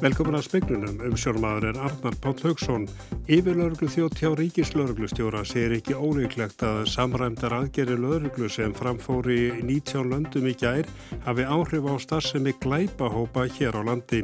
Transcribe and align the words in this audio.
Velkomin 0.00 0.38
að 0.38 0.46
spegnunum 0.46 1.00
um 1.04 1.16
sjónmaður 1.18 1.66
er 1.68 1.78
Arnar 1.84 2.14
Páll 2.24 2.38
Haugsson. 2.40 2.86
Yfirlauruglu 3.28 3.84
þjótt 3.92 4.22
hjá 4.22 4.30
ríkislauruglustjóra 4.38 5.42
segir 5.44 5.74
ekki 5.76 5.92
ólíklegt 5.92 6.64
að 6.64 6.86
samræmdar 6.88 7.52
aðgerri 7.58 7.98
lauruglu 8.00 8.48
sem 8.48 8.72
framfóri 8.78 9.36
í 9.50 9.60
19 9.60 10.08
löndum 10.08 10.48
í 10.48 10.54
gær 10.56 10.88
hafi 11.26 11.44
áhrif 11.44 11.84
á 11.84 11.94
starfsemi 12.00 12.56
glæpahópa 12.64 13.44
hér 13.58 13.76
á 13.76 13.82
landi. 13.90 14.22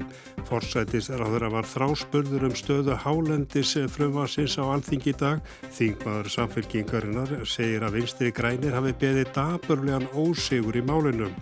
Forsætis 0.49 1.11
er 1.13 1.21
að 1.21 1.37
þeirra 1.37 1.53
var 1.59 1.71
þráspurður 1.75 2.49
um 2.49 2.57
stöðu 2.57 2.97
hálendis 3.05 3.77
frumvarsins 3.93 4.57
á 4.57 4.65
alþingi 4.65 5.13
dag. 5.21 5.45
Þingmaður 5.77 6.33
samfélkingarinnar 6.39 7.37
segir 7.45 7.85
að 7.85 8.01
vinstri 8.01 8.33
grænir 8.33 8.81
hafi 8.81 8.97
beðið 8.97 9.33
daburlegan 9.37 10.09
ósigur 10.17 10.81
í 10.81 10.89
málunum. 10.89 11.37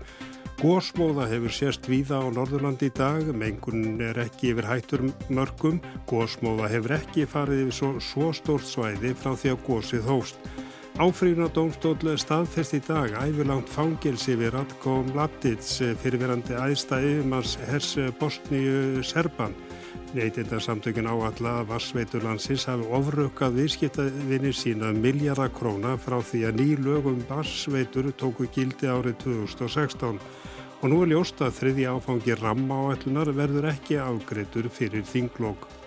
Gósmóða 0.60 1.26
hefur 1.28 1.52
sérst 1.52 1.88
víða 1.90 2.20
á 2.22 2.26
Norðurlandi 2.30 2.86
í 2.88 2.92
dag, 2.94 3.26
mengun 3.34 3.98
er 4.00 4.20
ekki 4.22 4.52
yfir 4.52 4.68
hættur 4.68 5.02
mörgum, 5.27 5.80
gósmóða 6.08 6.70
hefur 6.70 6.94
ekki 6.96 7.27
farið 7.28 7.64
yfir 7.64 7.77
svo, 7.78 7.90
svo 7.98 8.30
stórt 8.36 8.68
svæði 8.68 9.12
frá 9.18 9.34
því 9.34 9.52
að 9.54 9.64
gósið 9.66 10.06
hóst. 10.08 10.48
Áfrýjuna 10.94 11.48
dómstólu 11.50 12.14
staðfest 12.22 12.77
í 12.78 12.80
dag 12.86 13.16
ævilangt 13.18 13.66
fangelsi 13.66 14.36
við 14.38 14.54
Radko 14.54 15.00
Mladic 15.08 15.66
fyrirverandi 16.04 16.55
æðsta 16.55 17.00
yfirmanns 17.02 17.56
hers 17.66 17.96
Bosníu 18.20 19.02
Serban. 19.02 19.56
Neitindarsamtökin 20.15 21.09
áalla 21.11 21.53
að 21.61 21.71
Vassveiturlandsins 21.73 22.66
hafi 22.71 22.87
ofrökkað 22.98 23.57
viðskiptavinni 23.59 24.53
sína 24.55 24.93
miljardakróna 24.95 25.97
frá 25.98 26.20
því 26.23 26.43
að 26.48 26.61
ný 26.61 26.69
lögum 26.87 27.23
Vassveitur 27.29 28.12
tóku 28.19 28.47
gildi 28.55 28.91
árið 28.91 29.19
2016 29.25 30.20
og 30.84 30.91
nú 30.92 31.01
er 31.03 31.14
ljóst 31.14 31.41
að 31.42 31.56
þriði 31.59 31.89
áfangi 31.95 32.36
ramma 32.39 32.83
áætlunar 32.91 33.33
verður 33.34 33.70
ekki 33.70 33.98
afgreitur 34.03 34.70
fyrir 34.70 35.06
þinglokk. 35.09 35.83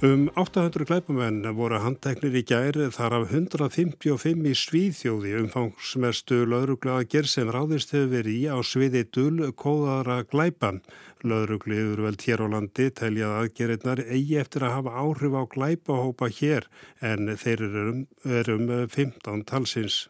Um 0.00 0.30
800 0.32 0.86
glæpamenn 0.88 1.42
voru 1.58 1.76
handteknir 1.84 2.32
í 2.38 2.40
gæri 2.48 2.86
þar 2.96 3.18
af 3.18 3.32
155 3.36 4.46
í 4.48 4.52
Svíðþjóði 4.56 5.32
umfangsmestu 5.42 6.38
lauruglaða 6.48 7.04
ger 7.12 7.26
sem 7.28 7.50
ráðist 7.52 7.92
hefur 7.92 8.08
verið 8.14 8.38
í 8.38 8.46
á 8.48 8.56
sviði 8.64 9.02
dull 9.12 9.50
kóðara 9.60 10.22
glæpan. 10.24 10.78
Laurugliður 11.20 12.00
vel 12.06 12.16
hér 12.22 12.40
á 12.40 12.46
landi 12.54 12.86
teljað 12.96 13.34
aðgerinnar 13.42 14.00
eigi 14.06 14.38
eftir 14.40 14.64
að 14.64 14.74
hafa 14.78 14.96
áhrif 15.02 15.36
á 15.36 15.42
glæpahópa 15.52 16.30
hér 16.38 16.70
en 17.04 17.34
þeir 17.44 17.66
eru 17.68 17.84
um, 17.90 18.00
er 18.24 18.50
um 18.56 18.66
15 18.88 19.44
talsins. 19.52 20.00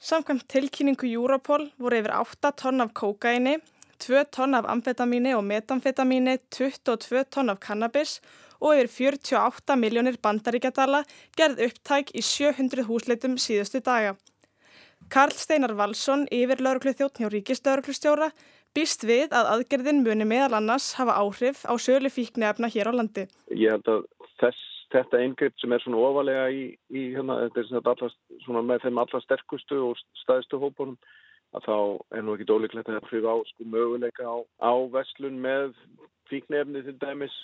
Samkvæmt 0.00 0.48
tilkynningu 0.48 1.12
Europol 1.12 1.68
voru 1.76 2.00
yfir 2.00 2.16
8 2.16 2.54
tonn 2.64 2.80
af 2.80 2.96
kókaini, 2.96 3.58
2 4.00 4.24
tonn 4.32 4.56
af 4.56 4.64
amfetamíni 4.72 5.36
og 5.36 5.44
metamfetamíni, 5.52 6.38
22 6.48 7.28
tonn 7.28 7.52
af 7.52 7.60
kannabis 7.60 8.22
og 8.24 8.44
yfir 8.60 8.88
48 8.92 9.76
miljónir 9.80 10.18
bandaríkjadala 10.22 11.02
gerð 11.36 11.64
upptæk 11.68 12.12
í 12.16 12.22
700 12.24 12.86
húsleitum 12.88 13.36
síðustu 13.40 13.82
daga. 13.84 14.16
Karl 15.12 15.34
Steinar 15.36 15.76
Valsson, 15.78 16.26
yfir 16.34 16.62
lauruglu 16.64 16.94
þjóttn 16.96 17.24
hjá 17.24 17.30
Ríkislauruglustjóra, 17.30 18.30
býst 18.74 19.04
við 19.06 19.34
að 19.36 19.52
aðgerðin 19.54 20.02
muni 20.04 20.26
meðal 20.28 20.58
annars 20.58 20.94
hafa 20.98 21.14
áhrif 21.20 21.62
á 21.68 21.74
sölu 21.78 22.10
fíknefna 22.10 22.68
hér 22.72 22.90
á 22.90 22.92
landi. 22.98 23.28
Ég 23.54 23.76
held 23.76 23.92
að 23.92 24.08
þess 24.40 24.64
þetta 24.92 25.20
eingripp 25.22 25.56
sem 25.60 25.72
er 25.74 25.82
svona 25.82 26.02
ofalega 26.08 26.48
í, 26.52 26.64
í 26.90 27.02
hérna, 27.14 27.38
þetta 27.46 27.62
er 27.80 27.90
allast, 27.92 28.18
svona 28.44 28.62
með 28.66 28.86
þeim 28.86 29.00
allra 29.02 29.22
sterkustu 29.24 29.80
og 29.88 30.02
staðistu 30.22 30.60
hópunum 30.62 30.96
að 31.56 31.66
þá 31.66 31.76
er 32.18 32.24
nú 32.24 32.36
ekki 32.36 32.48
dólíklegt 32.50 32.90
að 32.90 32.98
það 32.98 33.10
fyrir 33.10 33.28
á 33.30 33.36
sko 33.50 33.68
möguleika 33.72 34.26
á, 34.26 34.36
á 34.60 34.72
vestlun 34.92 35.38
með 35.42 35.76
fíknefni 36.30 36.82
til 36.86 36.96
dæmis. 37.02 37.34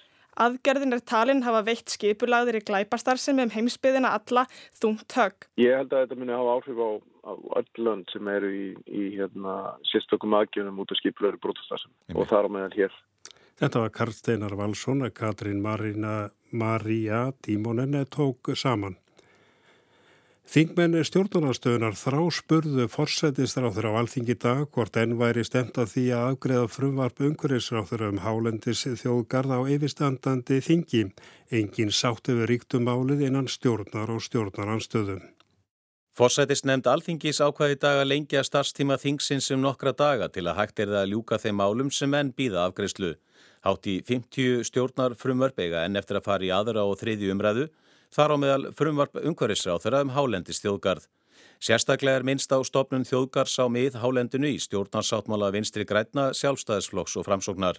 Aðgerðin 0.40 0.96
er 0.96 1.02
talinn 1.04 1.44
hafa 1.44 1.60
veitt 1.66 1.92
skipulagðir 1.92 2.62
í 2.62 2.64
glæpastar 2.64 3.20
sem 3.20 3.40
um 3.42 3.52
heimsbyðina 3.52 4.14
alla 4.16 4.46
þungt 4.80 5.16
högg. 5.18 5.48
Ég 5.60 5.76
held 5.76 5.92
að 5.92 6.06
þetta 6.06 6.20
muni 6.20 6.36
hafa 6.36 6.56
áhrif 6.56 6.80
á, 6.80 6.90
á 7.28 7.32
öll 7.60 7.84
lönd 7.84 8.12
sem 8.14 8.32
eru 8.32 8.52
í, 8.56 8.66
í 8.88 9.02
hérna, 9.18 9.56
sérstökum 9.92 10.38
aðgjörnum 10.38 10.80
út 10.80 10.94
af 10.94 11.02
skipulagður 11.02 11.42
brotastar 11.44 11.84
og 12.14 12.28
þar 12.30 12.48
á 12.48 12.50
meðal 12.56 12.76
hér. 12.78 12.98
Þetta 13.60 13.84
var 13.84 13.92
Karl 13.94 14.16
Steinar 14.16 14.56
Valsson 14.58 15.04
að 15.04 15.14
Katrín 15.20 15.60
Maríja 15.62 17.20
Dímonen 17.44 18.00
tók 18.10 18.54
saman. 18.56 18.96
Þingmenni 20.42 21.04
stjórnarnastöðunar 21.06 21.94
þrá 21.94 22.18
spurðu 22.34 22.88
forsætistráþur 22.90 23.86
á 23.88 23.92
alþingi 24.00 24.34
dag 24.42 24.64
hvort 24.74 24.96
enn 24.98 25.14
væri 25.20 25.44
stemt 25.46 25.78
að 25.78 25.92
því 25.92 26.02
að 26.16 26.24
afgreða 26.32 26.70
frumvarp 26.76 27.22
umhverfisráþur 27.28 28.02
um 28.08 28.18
hálendis 28.24 28.82
þjóðgarð 29.04 29.54
á 29.54 29.60
yfirstandandi 29.76 30.58
þingi. 30.66 31.04
Engin 31.54 31.94
sáttu 31.94 32.34
við 32.40 32.50
ríktum 32.50 32.90
álið 32.90 33.22
innan 33.28 33.46
stjórnar 33.46 34.10
og 34.10 34.24
stjórnaranstöðum. 34.26 35.22
Forsætist 36.12 36.66
nefnd 36.68 36.90
alþingis 36.90 37.40
ákvaði 37.40 37.78
dag 37.80 38.02
að 38.02 38.10
lengja 38.10 38.42
starfstíma 38.44 38.98
þingsins 39.00 39.46
um 39.54 39.62
nokkra 39.62 39.94
daga 39.96 40.26
til 40.28 40.44
að 40.50 40.58
hægt 40.58 40.82
er 40.82 40.90
það 40.90 41.04
að 41.04 41.12
ljúka 41.14 41.38
þeim 41.40 41.62
álum 41.62 41.94
sem 41.94 42.18
enn 42.18 42.34
býða 42.36 42.66
afgreðslu. 42.66 43.14
Hátt 43.62 43.88
í 43.88 44.02
50 44.04 44.66
stjórnar 44.68 45.14
frumvarp 45.16 45.62
eiga 45.62 45.86
en 45.86 45.96
eftir 45.96 46.18
að 46.18 46.26
fara 46.26 46.44
í 46.44 46.52
aðra 46.52 46.84
og 46.84 46.98
þriðju 47.00 47.32
umræðu 47.32 47.70
þar 48.12 48.34
á 48.34 48.36
meðal 48.42 48.70
frumvarp 48.76 49.18
umhverfisráð 49.22 49.84
þeirra 49.86 50.02
um 50.04 50.12
hálendist 50.16 50.64
þjóðgarð. 50.64 51.08
Sérstaklega 51.62 52.20
er 52.20 52.26
minnst 52.26 52.52
á 52.52 52.58
stopnum 52.66 53.04
þjóðgars 53.06 53.54
á 53.62 53.66
mið 53.70 53.98
hálendinu 54.02 54.50
í 54.50 54.60
stjórnarsáttmála 54.62 55.52
vinstri 55.54 55.86
grætna, 55.86 56.32
sjálfstæðisflokks 56.34 57.16
og 57.20 57.26
framsóknar. 57.28 57.78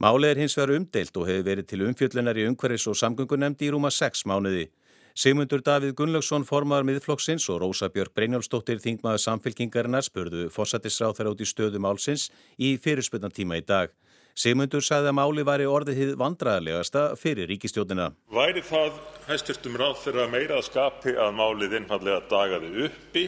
Málið 0.00 0.30
er 0.30 0.40
hins 0.40 0.56
vegar 0.56 0.78
umdeilt 0.78 1.16
og 1.20 1.26
hefur 1.28 1.44
verið 1.44 1.66
til 1.68 1.82
umfjöllunar 1.84 2.38
í 2.40 2.46
umhverfis 2.48 2.86
og 2.88 2.96
samgöngunemndi 2.96 3.68
í 3.68 3.74
rúma 3.74 3.90
6 3.92 4.24
mánuði. 4.24 4.70
Sigmundur 5.12 5.60
Davíð 5.60 5.92
Gunnlaugsson 5.98 6.46
formar 6.48 6.86
miðflokksins 6.88 7.44
og 7.52 7.60
Rósa 7.60 7.90
Björk 7.92 8.14
Breinjálfsdóttir 8.16 8.80
þingmaður 8.80 9.20
samfélkingarinnar 9.26 10.06
spurðu 10.06 10.46
fórsættisráð 10.54 11.18
þeirra 11.18 11.34
út 11.34 11.42
í 11.44 11.48
stöðu 11.50 11.82
málsins 11.82 12.30
í 12.56 12.76
fyrirspunnatíma 12.80 13.58
í 13.60 13.66
dag. 13.66 13.92
Sigmundur 14.38 14.84
sagði 14.84 15.10
að 15.10 15.16
máli 15.18 15.44
væri 15.46 15.66
orðið 15.68 16.00
hið 16.00 16.10
vandræðilegasta 16.20 17.04
fyrir 17.18 17.50
ríkistjóðina. 17.50 18.10
Væri 18.32 18.62
það 18.64 18.98
hæsturtum 19.28 19.78
ráð 19.80 19.96
fyrir 20.04 20.24
að 20.24 20.34
meira 20.34 20.58
að 20.58 20.66
skapi 20.70 21.14
að 21.18 21.32
málið 21.38 21.78
einfallega 21.80 22.20
dagaði 22.30 22.86
uppi 22.86 23.24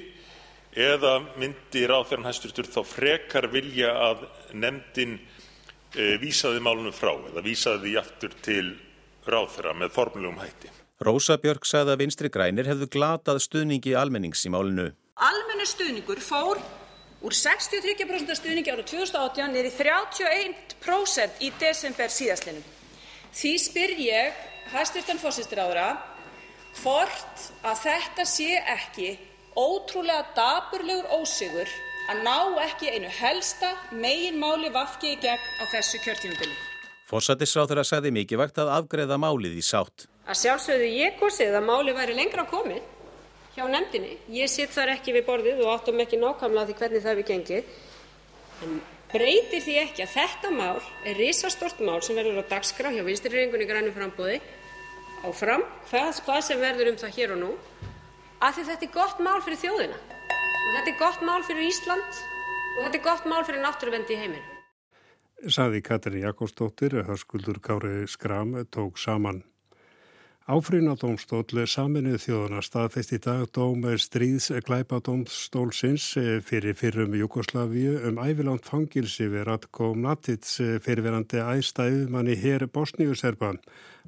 eða 0.72 1.18
myndi 1.36 1.84
ráð 1.90 2.06
fyrir 2.12 2.28
hæsturtur 2.30 2.70
þá 2.72 2.80
frekar 2.88 3.48
vilja 3.52 3.92
að 4.10 4.26
nefndin 4.56 5.18
e, 5.18 6.16
vísaði 6.22 6.62
málunum 6.64 6.94
frá 6.96 7.12
eða 7.16 7.44
vísaði 7.44 7.88
því 7.88 7.96
aftur 8.00 8.38
til 8.44 8.68
ráð 9.28 9.50
þeirra 9.56 9.74
með 9.82 9.92
formlegum 9.96 10.40
hætti. 10.40 10.72
Rósa 11.02 11.36
Björk 11.42 11.66
sagði 11.66 11.96
að 11.96 12.04
vinstri 12.04 12.30
grænir 12.30 12.68
hefðu 12.70 12.86
glatað 12.94 13.42
stuðningi 13.42 13.96
almennings 13.98 14.46
í 14.46 14.52
málinu. 14.54 14.92
Almennu 15.18 15.66
stuðningur 15.66 16.22
fór 16.22 16.62
úr 17.22 17.34
63% 17.36 18.34
stuðningi 18.38 18.72
ára 18.72 18.84
2018 18.86 19.52
niður 19.54 19.68
í 19.70 19.74
31% 19.78 21.42
í 21.46 21.50
desember 21.60 22.10
síðastlinum. 22.10 22.64
Því 23.32 23.52
spyr 23.62 23.92
ég 24.02 24.40
hæstvirtan 24.72 25.20
fórsýstiráðra 25.22 25.86
hvort 26.80 27.46
að 27.62 27.84
þetta 27.86 28.26
sé 28.28 28.58
ekki 28.74 29.14
ótrúlega 29.56 30.26
daburlegur 30.36 31.08
ósigur 31.20 31.70
að 32.10 32.22
ná 32.26 32.36
ekki 32.66 32.90
einu 32.90 33.10
helsta 33.20 33.74
megin 33.94 34.40
máli 34.42 34.72
vafki 34.74 35.14
í 35.14 35.20
gegn 35.22 35.62
á 35.62 35.64
þessu 35.70 36.00
kjörtímubili. 36.02 36.56
Fórsættisráður 37.06 37.82
að 37.82 37.90
segði 37.90 38.14
mikið 38.16 38.40
vakt 38.40 38.58
að 38.62 38.72
afgreða 38.78 39.20
málið 39.20 39.58
í 39.60 39.64
sátt. 39.64 40.08
Að 40.26 40.38
sjálfsögðu 40.42 40.90
ég 40.96 41.16
kosið 41.20 41.58
að 41.58 41.68
máli 41.68 41.94
væri 41.94 42.16
lengra 42.16 42.46
komið 42.48 42.82
hjá 43.56 43.66
nefndinni. 43.68 44.16
Ég 44.32 44.50
sitt 44.50 44.72
þar 44.74 44.94
ekki 44.96 45.14
við 45.16 45.28
borðið 45.28 45.62
og 45.64 45.74
áttum 45.76 46.00
ekki 46.02 46.20
nákvæmlega 46.20 46.70
því 46.70 46.78
hvernig 46.80 47.04
það 47.04 47.20
við 47.20 47.30
gengið. 47.30 47.76
En 48.62 48.80
breytir 49.12 49.62
því 49.64 49.78
ekki 49.82 50.04
að 50.06 50.14
þetta 50.16 50.50
mál 50.56 50.80
er 51.04 51.18
risastort 51.20 51.80
mál 51.84 52.00
sem 52.04 52.16
verður 52.16 52.40
á 52.40 52.50
dagskrá 52.54 52.92
hjá 52.94 53.02
vinstrirrengunni 53.04 53.68
grænum 53.68 53.94
frambóði 53.96 54.40
áfram, 55.22 55.62
hvað, 55.90 56.22
hvað 56.26 56.40
sem 56.46 56.62
verður 56.62 56.92
um 56.92 56.98
það 56.98 57.18
hér 57.18 57.34
og 57.36 57.42
nú, 57.42 57.50
af 58.42 58.56
því 58.56 58.64
þetta 58.70 58.88
er 58.88 58.94
gott 58.96 59.20
mál 59.22 59.38
fyrir 59.44 59.60
þjóðina 59.60 59.98
og 59.98 60.72
þetta 60.76 60.90
er 60.94 60.98
gott 61.02 61.22
mál 61.28 61.44
fyrir 61.46 61.68
Ísland 61.68 62.18
og 62.72 62.80
þetta 62.80 62.98
er 62.98 63.04
gott 63.06 63.28
mál 63.30 63.44
fyrir 63.46 63.62
náttúruvendi 63.62 64.16
í 64.16 64.20
heiminu. 64.22 64.48
Saði 65.42 65.82
Katri 65.82 66.22
Jakobsdóttir, 66.22 67.00
hörskuldur 67.06 67.58
Kári 67.62 68.06
Skram, 68.06 68.54
tók 68.70 68.98
saman. 68.98 69.42
Áfrýnadómstóll 70.50 71.68
saminuð 71.70 72.16
þjóðana 72.24 72.62
staðfest 72.66 73.12
í 73.14 73.18
dag 73.22 73.44
dóma 73.54 73.92
stríðs 73.94 74.48
glæpadómstólsins 74.66 76.06
eh, 76.18 76.40
fyrir 76.42 76.74
fyrrum 76.74 77.14
Jugosláfíu 77.14 78.00
um 78.08 78.18
ævilánt 78.18 78.66
fangilsi 78.66 79.28
við 79.30 79.46
Ratko 79.46 79.92
Mlatic 79.94 80.48
eh, 80.58 80.80
fyrirverandi 80.82 81.38
æstæðumanni 81.38 82.34
hér 82.42 82.66
Bosníuserban. 82.66 83.60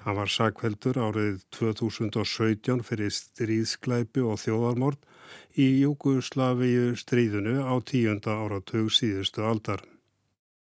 Hann 0.03 0.19
var 0.19 0.27
sakveldur 0.27 0.99
árið 0.99 1.45
2017 1.55 2.83
fyrir 2.83 3.15
stríðsklæpi 3.15 4.27
og 4.27 4.43
þjóðarmord 4.43 5.07
í 5.55 5.71
Jugosláfíu 5.85 6.97
stríðunu 6.99 7.63
á 7.63 7.79
tíunda 7.87 8.35
áratug 8.43 8.91
síðustu 8.91 9.47
aldar. 9.47 9.87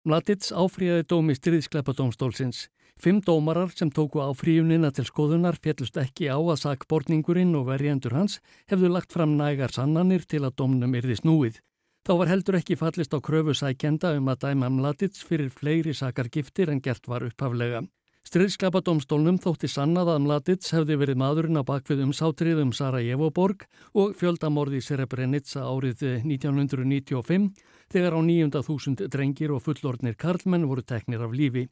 Mladits 0.06 0.54
áfríðaði 0.54 1.10
dómi 1.10 1.34
stríðskleipadómstólsins. 1.42 2.68
Fimm 2.96 3.20
dómarar 3.22 3.74
sem 3.76 3.90
tóku 3.92 4.22
áfríðunina 4.24 4.90
til 4.96 5.04
skoðunar 5.06 5.58
fjellust 5.62 5.98
ekki 6.00 6.30
á 6.32 6.40
að 6.40 6.62
sakborningurinn 6.62 7.52
og 7.60 7.68
verjendur 7.68 8.16
hans 8.16 8.40
hefðu 8.72 8.94
lagt 8.94 9.12
fram 9.12 9.36
nægar 9.36 9.74
sannanir 9.76 10.24
til 10.24 10.46
að 10.48 10.56
dómnum 10.62 10.96
yrði 10.96 11.20
snúið. 11.20 11.60
Þá 12.06 12.14
var 12.22 12.30
heldur 12.30 12.60
ekki 12.60 12.78
fallist 12.80 13.14
á 13.14 13.20
kröfu 13.20 13.54
sækjenda 13.58 14.14
um 14.16 14.32
að 14.32 14.42
dæma 14.46 14.72
Mladits 14.72 15.26
fyrir 15.26 15.52
fleiri 15.52 15.94
sakargiftir 15.94 16.72
en 16.72 16.82
gert 16.82 17.08
var 17.12 17.26
upphaflega. 17.28 17.84
Stríðsklapadómstólnum 18.26 19.38
þótti 19.44 19.70
sannað 19.70 20.16
að 20.16 20.22
Mladits 20.24 20.72
hefði 20.74 20.96
verið 21.02 21.20
maðurinn 21.22 21.60
á 21.62 21.64
bakvið 21.68 22.04
um 22.08 22.14
sátrið 22.16 22.62
um 22.64 22.74
Sarajevoborg 22.74 23.68
og 23.94 24.16
fjöldamorði 24.18 24.82
Serebrenica 24.82 25.62
árið 25.62 26.06
1995 26.24 27.52
þegar 27.94 28.18
á 28.18 28.20
nýjunda 28.26 28.64
þúsund 28.66 29.04
drengir 29.14 29.54
og 29.54 29.62
fullordnir 29.68 30.18
karlmenn 30.18 30.66
voru 30.70 30.82
teknir 30.82 31.22
af 31.22 31.36
lífi. 31.38 31.68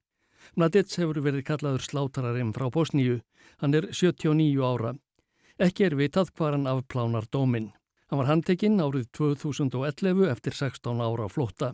Mladits 0.56 1.00
hefur 1.00 1.22
verið 1.26 1.46
kallaður 1.48 1.86
slátararinn 1.86 2.54
frá 2.56 2.70
Bosníu. 2.74 3.22
Hann 3.62 3.74
er 3.74 3.88
79 3.92 4.60
ára. 4.64 4.94
Ekki 5.62 5.88
er 5.88 5.96
vitað 6.00 6.34
hvað 6.34 6.58
hann 6.58 6.70
afplánar 6.72 7.30
dóminn. 7.32 7.72
Hann 8.10 8.22
var 8.22 8.30
handtekinn 8.30 8.82
árið 8.82 9.08
2011 9.18 10.28
eftir 10.30 10.54
16 10.54 11.02
ára 11.02 11.30
flótta. 11.30 11.74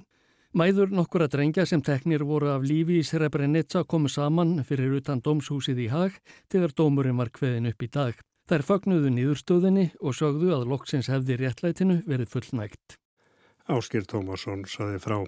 Mæður 0.50 0.90
nokkura 0.90 1.28
drengja 1.30 1.66
sem 1.70 1.82
teknir 1.86 2.24
voru 2.26 2.48
af 2.50 2.64
lífi 2.66 2.96
í 3.00 3.06
Srebrenica 3.06 3.84
komu 3.86 4.10
saman 4.10 4.64
fyrir 4.66 4.96
utan 4.98 5.22
dómshúsið 5.22 5.84
í 5.84 5.90
hag 5.94 6.16
þegar 6.50 6.74
dómurinn 6.74 7.20
var 7.22 7.30
kveðin 7.30 7.70
upp 7.70 7.86
í 7.86 7.90
dag. 7.94 8.16
Þær 8.50 8.66
fagnuðu 8.66 9.12
nýðurstöðinni 9.14 9.92
og 10.02 10.16
sögðu 10.18 10.56
að 10.56 10.66
loksins 10.72 11.12
hefði 11.12 11.38
réttlætinu 11.38 12.00
verið 12.10 12.32
fullnægt. 12.34 12.98
Áskir 13.70 14.08
Tómasson 14.10 14.64
saði 14.66 14.98
frá. 15.04 15.20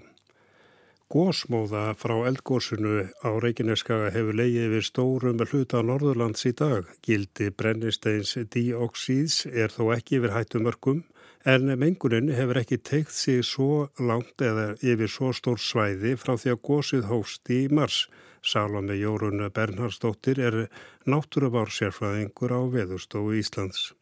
Gósmóða 1.12 1.90
frá 2.00 2.14
eldgósunu 2.24 3.02
á 3.20 3.28
Reykjaneskaga 3.36 4.08
hefur 4.14 4.32
leiðið 4.38 4.70
við 4.72 4.84
stórum 4.86 5.42
hluta 5.44 5.82
á 5.84 5.84
Norðurlands 5.84 6.46
í 6.48 6.52
dag. 6.56 6.86
Gildi 7.04 7.50
brennisteins 7.52 8.32
díoxíðs 8.54 9.42
er 9.52 9.68
þó 9.68 9.90
ekki 9.92 10.16
yfir 10.16 10.32
hættumörkum 10.32 11.02
en 11.44 11.68
mengunin 11.76 12.32
hefur 12.32 12.62
ekki 12.62 12.78
teikt 12.80 13.12
sig 13.12 13.42
svo 13.44 13.90
langt 14.00 14.40
eða 14.40 14.70
yfir 14.80 15.12
svo 15.12 15.34
stór 15.36 15.60
svæði 15.60 16.14
frá 16.16 16.32
því 16.32 16.54
að 16.54 16.62
gósið 16.70 17.04
hóst 17.10 17.52
í 17.52 17.60
mars. 17.68 18.06
Salome 18.40 18.96
Jórun 18.96 19.44
Bernhardsdóttir 19.52 20.40
er 20.40 20.56
náttúruvár-sérfræðingur 21.04 22.56
á 22.56 22.60
Veðurstofu 22.72 23.36
Íslands. 23.36 23.92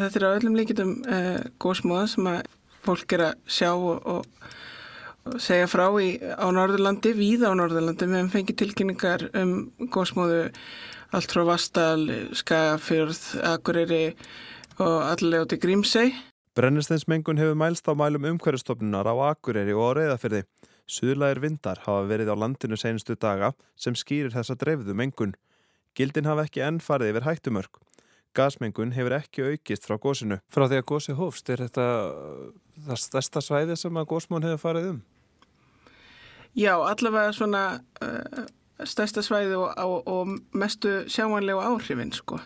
Þetta 0.00 0.16
er 0.22 0.26
á 0.32 0.36
öllum 0.40 0.56
líkitum 0.56 0.96
eh, 1.04 1.44
gósmóða 1.60 2.08
sem 2.08 2.32
að 2.32 2.42
fólk 2.88 3.18
er 3.18 3.26
að 3.28 3.38
sjá 3.44 3.74
og, 3.76 4.00
og 4.08 4.24
segja 5.42 5.68
frá 5.70 5.86
í, 6.00 6.14
á 6.18 6.46
Norðurlandi, 6.54 7.12
víða 7.16 7.52
á 7.52 7.58
Norðurlandi. 7.58 8.08
Við 8.08 8.18
hefum 8.18 8.30
fengið 8.32 8.58
tilkynningar 8.62 9.26
um 9.38 9.52
gósmóðu 9.92 10.46
allt 11.16 11.34
frá 11.34 11.44
Vastal, 11.48 12.08
Skagafjörð, 12.36 13.20
Akureyri 13.52 14.02
og 14.78 15.24
út 15.42 15.54
í 15.54 15.60
Grímsei. 15.60 16.12
Brennisteinsmengun 16.58 17.38
hefur 17.38 17.58
mælst 17.58 17.86
á 17.86 17.94
mælum 17.94 18.26
umhverjastofnunar 18.32 19.06
á 19.06 19.14
Akureyri 19.30 19.76
og 19.76 19.92
á 19.94 19.96
Reyðafyrði. 20.00 20.44
Suðlægir 20.88 21.42
vindar 21.44 21.82
hafa 21.84 22.06
verið 22.08 22.32
á 22.32 22.36
landinu 22.40 22.78
senustu 22.80 23.14
daga 23.14 23.52
sem 23.76 23.94
skýrir 23.94 24.32
þessa 24.32 24.56
dreifðu 24.56 24.96
mengun. 24.96 25.36
Gildin 25.94 26.28
hafa 26.28 26.46
ekki 26.48 26.64
enn 26.64 26.80
farið 26.80 27.12
yfir 27.12 27.28
hættumörk. 27.28 27.80
Gasmengun 28.36 28.94
hefur 28.96 29.16
ekki 29.18 29.44
aukist 29.52 29.86
frá 29.88 29.98
gósinu. 30.00 30.40
Frá 30.52 30.68
því 30.68 30.80
að 30.80 30.88
gósi 30.88 31.14
hófst, 31.18 31.48
er 31.50 31.64
þetta 31.66 31.86
það 32.86 33.00
stærsta 33.02 33.42
svæði 33.44 33.76
sem 33.78 34.00
að 34.00 34.10
gósmón 34.12 34.46
hefur 34.46 34.62
farið 34.62 34.90
um? 34.92 35.00
Já, 36.58 36.74
allavega 36.74 37.32
svona 37.32 37.64
uh, 38.02 38.46
stærsta 38.82 39.22
svæði 39.22 39.54
og, 39.58 39.68
og, 39.78 40.08
og 40.10 40.32
mestu 40.58 41.04
sjáanlega 41.06 41.68
áhrifin, 41.70 42.10
sko. 42.14 42.40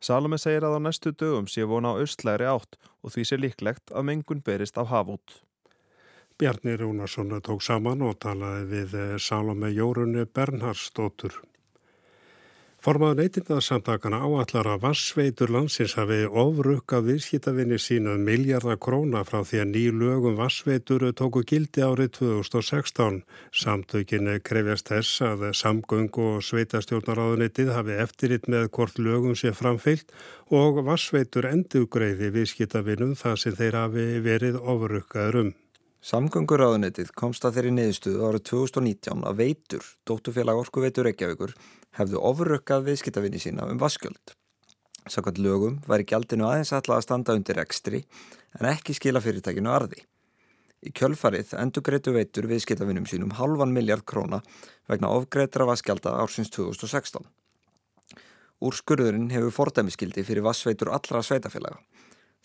Salome 0.00 0.38
segir 0.38 0.64
að 0.64 0.78
á 0.78 0.80
næstu 0.86 1.12
dögum 1.12 1.48
sé 1.50 1.66
vona 1.66 1.92
á 1.92 1.98
austlæri 2.00 2.46
átt 2.48 2.78
og 3.02 3.12
því 3.12 3.26
sé 3.28 3.38
líklegt 3.40 3.92
að 3.92 4.06
mengun 4.08 4.42
berist 4.46 4.78
af 4.78 4.88
hafút. 4.92 5.42
Bjarni 6.38 6.76
Rúnarsson 6.78 7.34
tók 7.42 7.64
saman 7.66 8.04
og 8.06 8.20
talaði 8.22 8.84
við 8.86 9.18
Salome 9.18 9.72
Jórunni 9.74 10.22
Bernhardsdóttur. 10.24 11.34
Formaður 12.88 13.18
neytindaðsamtakana 13.20 14.18
áallar 14.24 14.68
að 14.72 14.84
vassveitur 14.86 15.50
landsins 15.52 15.92
hafi 15.98 16.22
ofrukkað 16.24 17.10
viðskiptavinni 17.10 17.76
sína 17.84 18.14
um 18.16 18.22
miljardar 18.24 18.78
króna 18.80 19.20
frá 19.28 19.42
því 19.44 19.60
að 19.60 19.68
ný 19.74 19.82
lögum 20.04 20.38
vassveitur 20.38 21.04
tóku 21.18 21.42
gildi 21.50 21.84
árið 21.84 22.14
2016. 22.16 23.20
Samtökinni 23.52 24.38
krefjast 24.40 24.88
þess 24.88 25.20
að 25.28 25.46
samgöng 25.60 26.08
og 26.30 26.40
sveitastjórnaráðunitið 26.48 27.76
hafi 27.76 28.00
eftirrit 28.08 28.48
með 28.48 28.70
hvort 28.72 28.96
lögum 28.96 29.36
sé 29.36 29.52
framfyllt 29.52 30.08
og 30.48 30.80
vassveitur 30.88 31.52
endugreiði 31.52 32.32
viðskiptavinnum 32.40 33.18
þar 33.20 33.36
sem 33.44 33.60
þeir 33.60 33.82
hafi 33.84 34.10
verið 34.24 34.62
ofrukkaður 34.64 35.42
um. 35.44 35.56
Samgönguráðunitið 35.98 37.08
komst 37.18 37.42
að 37.42 37.56
þeirri 37.56 37.70
niðurstöðu 37.74 38.26
árið 38.28 38.42
2019 38.52 39.24
að 39.26 39.40
veitur, 39.40 39.86
dóttufélag 40.06 40.60
Orkuveitur 40.60 41.08
Reykjavíkur, 41.08 41.54
hefðu 41.98 42.20
ofurrukkað 42.22 42.84
viðskiptavinni 42.86 43.40
sína 43.42 43.66
um 43.66 43.80
vaskjöld. 43.82 44.36
Sákvæmt 45.10 45.40
lögum 45.42 45.80
væri 45.90 46.06
gjaldinu 46.06 46.46
aðeins 46.46 46.70
alltaf 46.76 47.00
að 47.00 47.02
standa 47.02 47.34
undir 47.34 47.58
ekstri 47.58 48.04
en 48.60 48.70
ekki 48.70 48.94
skila 48.94 49.24
fyrirtækinu 49.24 49.72
arði. 49.74 50.04
Í 50.86 50.94
kjölfarið 50.94 51.56
endur 51.58 51.82
greitu 51.82 52.14
veitur 52.14 52.46
viðskiptavinnum 52.46 53.08
sínum 53.10 53.34
halvan 53.34 53.74
miljard 53.74 54.06
króna 54.06 54.38
vegna 54.86 55.10
ofgreitra 55.10 55.66
vaskjálta 55.66 56.14
ársins 56.22 56.54
2016. 56.54 57.26
Úrskurðurinn 58.62 59.32
hefur 59.34 59.50
fordæmiskildi 59.54 60.22
fyrir 60.22 60.46
vassveitur 60.46 60.94
allra 60.94 61.24
sveitafélaga. 61.26 61.82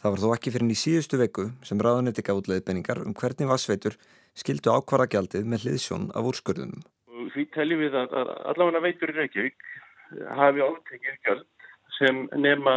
Það 0.04 0.12
var 0.12 0.20
þó 0.20 0.32
ekki 0.36 0.52
fyrir 0.52 0.72
í 0.74 0.76
síðustu 0.76 1.18
veku 1.22 1.44
sem 1.64 1.80
ráðanetti 1.80 2.24
gaf 2.28 2.42
útleiðbenningar 2.42 3.00
um 3.06 3.14
hvernig 3.16 3.48
vassveitur 3.48 3.94
skildu 4.36 4.74
ákvara 4.76 5.06
gjaldið 5.08 5.46
með 5.48 5.64
hliðsjón 5.64 6.10
af 6.12 6.28
úrskurðunum. 6.28 6.82
Því 7.32 7.46
teljum 7.56 7.80
við 7.86 7.96
að, 7.96 8.18
að 8.20 8.34
allavega 8.52 8.82
veitur 8.84 9.14
í 9.14 9.16
Reykjavík 9.16 9.70
hafi 10.42 10.66
átekið 10.66 11.16
gjald 11.24 11.48
sem 11.96 12.20
nema 12.36 12.76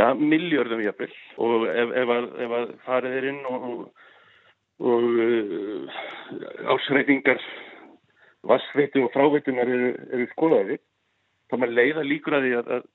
ja, 0.00 0.08
miljörðum 0.16 0.86
jafnvel 0.86 1.12
og 1.44 1.68
ef, 1.68 1.94
ef, 2.00 2.14
að, 2.16 2.32
ef 2.46 2.56
að 2.62 2.74
farið 2.88 3.20
er 3.20 3.30
inn 3.34 3.44
og, 3.52 3.68
og, 4.88 5.06
uh, 5.28 6.02
ásreitingar 6.78 7.44
vassveitu 8.48 9.04
og 9.04 9.12
fráveitunar 9.12 9.68
eru, 9.68 9.92
eru 10.16 10.32
skoðaði 10.32 10.80
þá 11.50 11.60
maður 11.60 11.76
leiða 11.82 12.08
líkur 12.08 12.40
að 12.40 12.48
því 12.48 12.58
að 12.62 12.86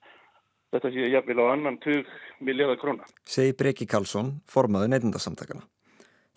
þetta 0.72 0.92
sé 0.94 1.12
jafnvel 1.12 1.44
á 1.44 1.46
annan 1.52 1.78
20 1.84 2.08
miljardar 2.48 2.80
króna. 2.82 3.08
Segir 3.28 3.58
Breki 3.60 3.88
Karlsson, 3.90 4.40
formaður 4.50 4.94
neytindasamtakana. 4.94 5.68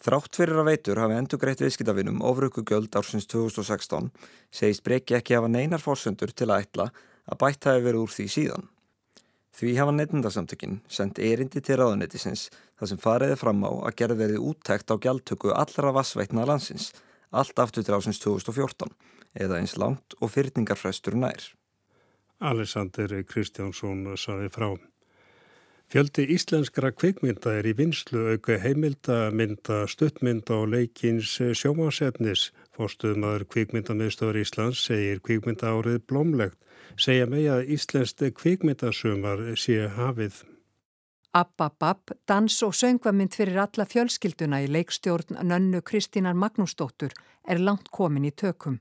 Þrátt 0.04 0.36
fyrir 0.36 0.58
að 0.60 0.68
veitur 0.68 1.00
hafi 1.00 1.16
endur 1.16 1.40
greitt 1.40 1.62
viðskiptavinum 1.62 2.20
ofröku 2.28 2.64
göld 2.66 2.92
ársins 2.98 3.24
2016 3.30 4.10
segist 4.52 4.84
Breki 4.84 5.16
ekki 5.16 5.38
hafa 5.38 5.48
neinar 5.48 5.80
fórsöndur 5.80 6.34
til 6.36 6.50
að 6.50 6.66
ætla 6.66 6.90
að 7.24 7.40
bætt 7.40 7.70
hafi 7.70 7.84
verið 7.86 8.02
úr 8.02 8.12
því 8.12 8.26
síðan. 8.34 8.68
Því 9.54 9.72
hafa 9.78 9.94
neytindasamtökin 9.94 10.80
sendt 10.90 11.22
erindi 11.22 11.62
til 11.62 11.78
ráðunetisins 11.78 12.48
þar 12.50 12.90
sem 12.90 13.00
fariði 13.00 13.40
fram 13.40 13.62
á 13.64 13.70
að 13.70 13.96
gerði 14.02 14.20
verið 14.20 14.46
úttækt 14.50 14.92
á 14.92 14.98
gjaldtöku 14.98 15.54
allra 15.54 15.94
vassveitna 15.94 16.44
landsins 16.50 16.90
allt 17.30 17.58
aftur 17.62 17.86
til 17.86 17.94
ásins 17.96 18.20
2014 18.22 18.90
eða 19.40 19.60
eins 19.62 19.78
langt 19.80 20.18
og 20.20 20.34
fyrningarfrestur 20.34 21.16
nær. 21.18 21.54
Alexander 22.44 23.22
Kristjánsson 23.24 24.04
saði 24.20 24.50
frá. 24.52 24.68
Fjöldi 25.92 26.24
íslenskra 26.34 26.90
kvikmynda 26.96 27.52
er 27.58 27.66
í 27.68 27.74
vinslu 27.76 28.24
auka 28.32 28.56
heimildamynda, 28.58 29.84
stuttmynda 29.88 30.56
og 30.62 30.72
leikins 30.72 31.36
sjómasefnis. 31.60 32.48
Fórstuðmaður 32.74 33.44
kvikmyndamiðstofur 33.52 34.40
Íslands 34.40 34.80
segir 34.88 35.20
kvikmynda 35.24 35.74
árið 35.76 36.00
blómlegt. 36.08 36.58
Segja 36.96 37.28
mig 37.30 37.46
að 37.50 37.70
íslenskt 37.76 38.24
kvikmyndasumar 38.40 39.44
sé 39.60 39.84
hafið. 39.98 40.42
Abba-Bab, 41.34 42.12
dans 42.26 42.56
og 42.62 42.74
söngvamind 42.78 43.34
fyrir 43.34 43.58
alla 43.58 43.86
fjölskylduna 43.90 44.60
í 44.62 44.68
leikstjórn 44.70 45.40
Nönnu 45.42 45.80
Kristínar 45.82 46.36
Magnúsdóttur 46.38 47.10
er 47.50 47.58
langt 47.58 47.90
komin 47.90 48.28
í 48.28 48.30
tökum. 48.30 48.78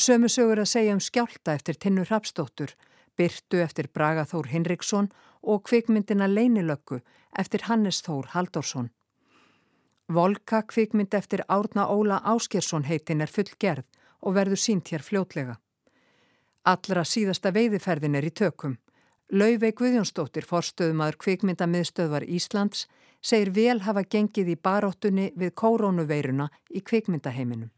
Sömu 0.00 0.30
sögur 0.32 0.62
að 0.62 0.70
segja 0.70 0.94
um 0.96 1.00
skjálta 1.04 1.52
eftir 1.52 1.76
Tinnur 1.76 2.08
Rapsdóttur, 2.08 2.70
Byrtu 3.20 3.58
eftir 3.60 3.90
Braga 3.92 4.22
Þór 4.24 4.46
Hinriksson 4.48 5.10
og 5.42 5.66
kvikmyndina 5.68 6.28
Leinilöggu 6.30 7.02
eftir 7.36 7.66
Hannes 7.66 7.98
Þór 8.06 8.30
Haldorsson. 8.32 8.86
Volka 10.08 10.62
kvikmynd 10.62 11.12
eftir 11.14 11.42
Árna 11.48 11.84
Óla 11.92 12.22
Áskersson 12.24 12.86
heitin 12.88 13.20
er 13.20 13.28
full 13.28 13.50
gerð 13.60 13.84
og 14.24 14.38
verður 14.38 14.62
sínt 14.62 14.88
hér 14.88 15.04
fljótlega. 15.04 15.58
Allra 16.64 17.04
síðasta 17.04 17.52
veiðiferðin 17.52 18.16
er 18.16 18.24
í 18.24 18.30
tökum. 18.32 18.78
Lauvei 19.30 19.74
Guðjónsdóttir, 19.76 20.46
forstöðumadur 20.48 21.18
kvikmyndamiðstöðvar 21.26 22.24
Íslands, 22.24 22.86
segir 23.20 23.52
vel 23.52 23.76
hafa 23.84 24.06
gengið 24.08 24.54
í 24.54 24.56
baróttunni 24.56 25.28
við 25.36 25.52
kórónuveiruna 25.60 26.48
í 26.72 26.80
kvikmyndaheiminum. 26.80 27.68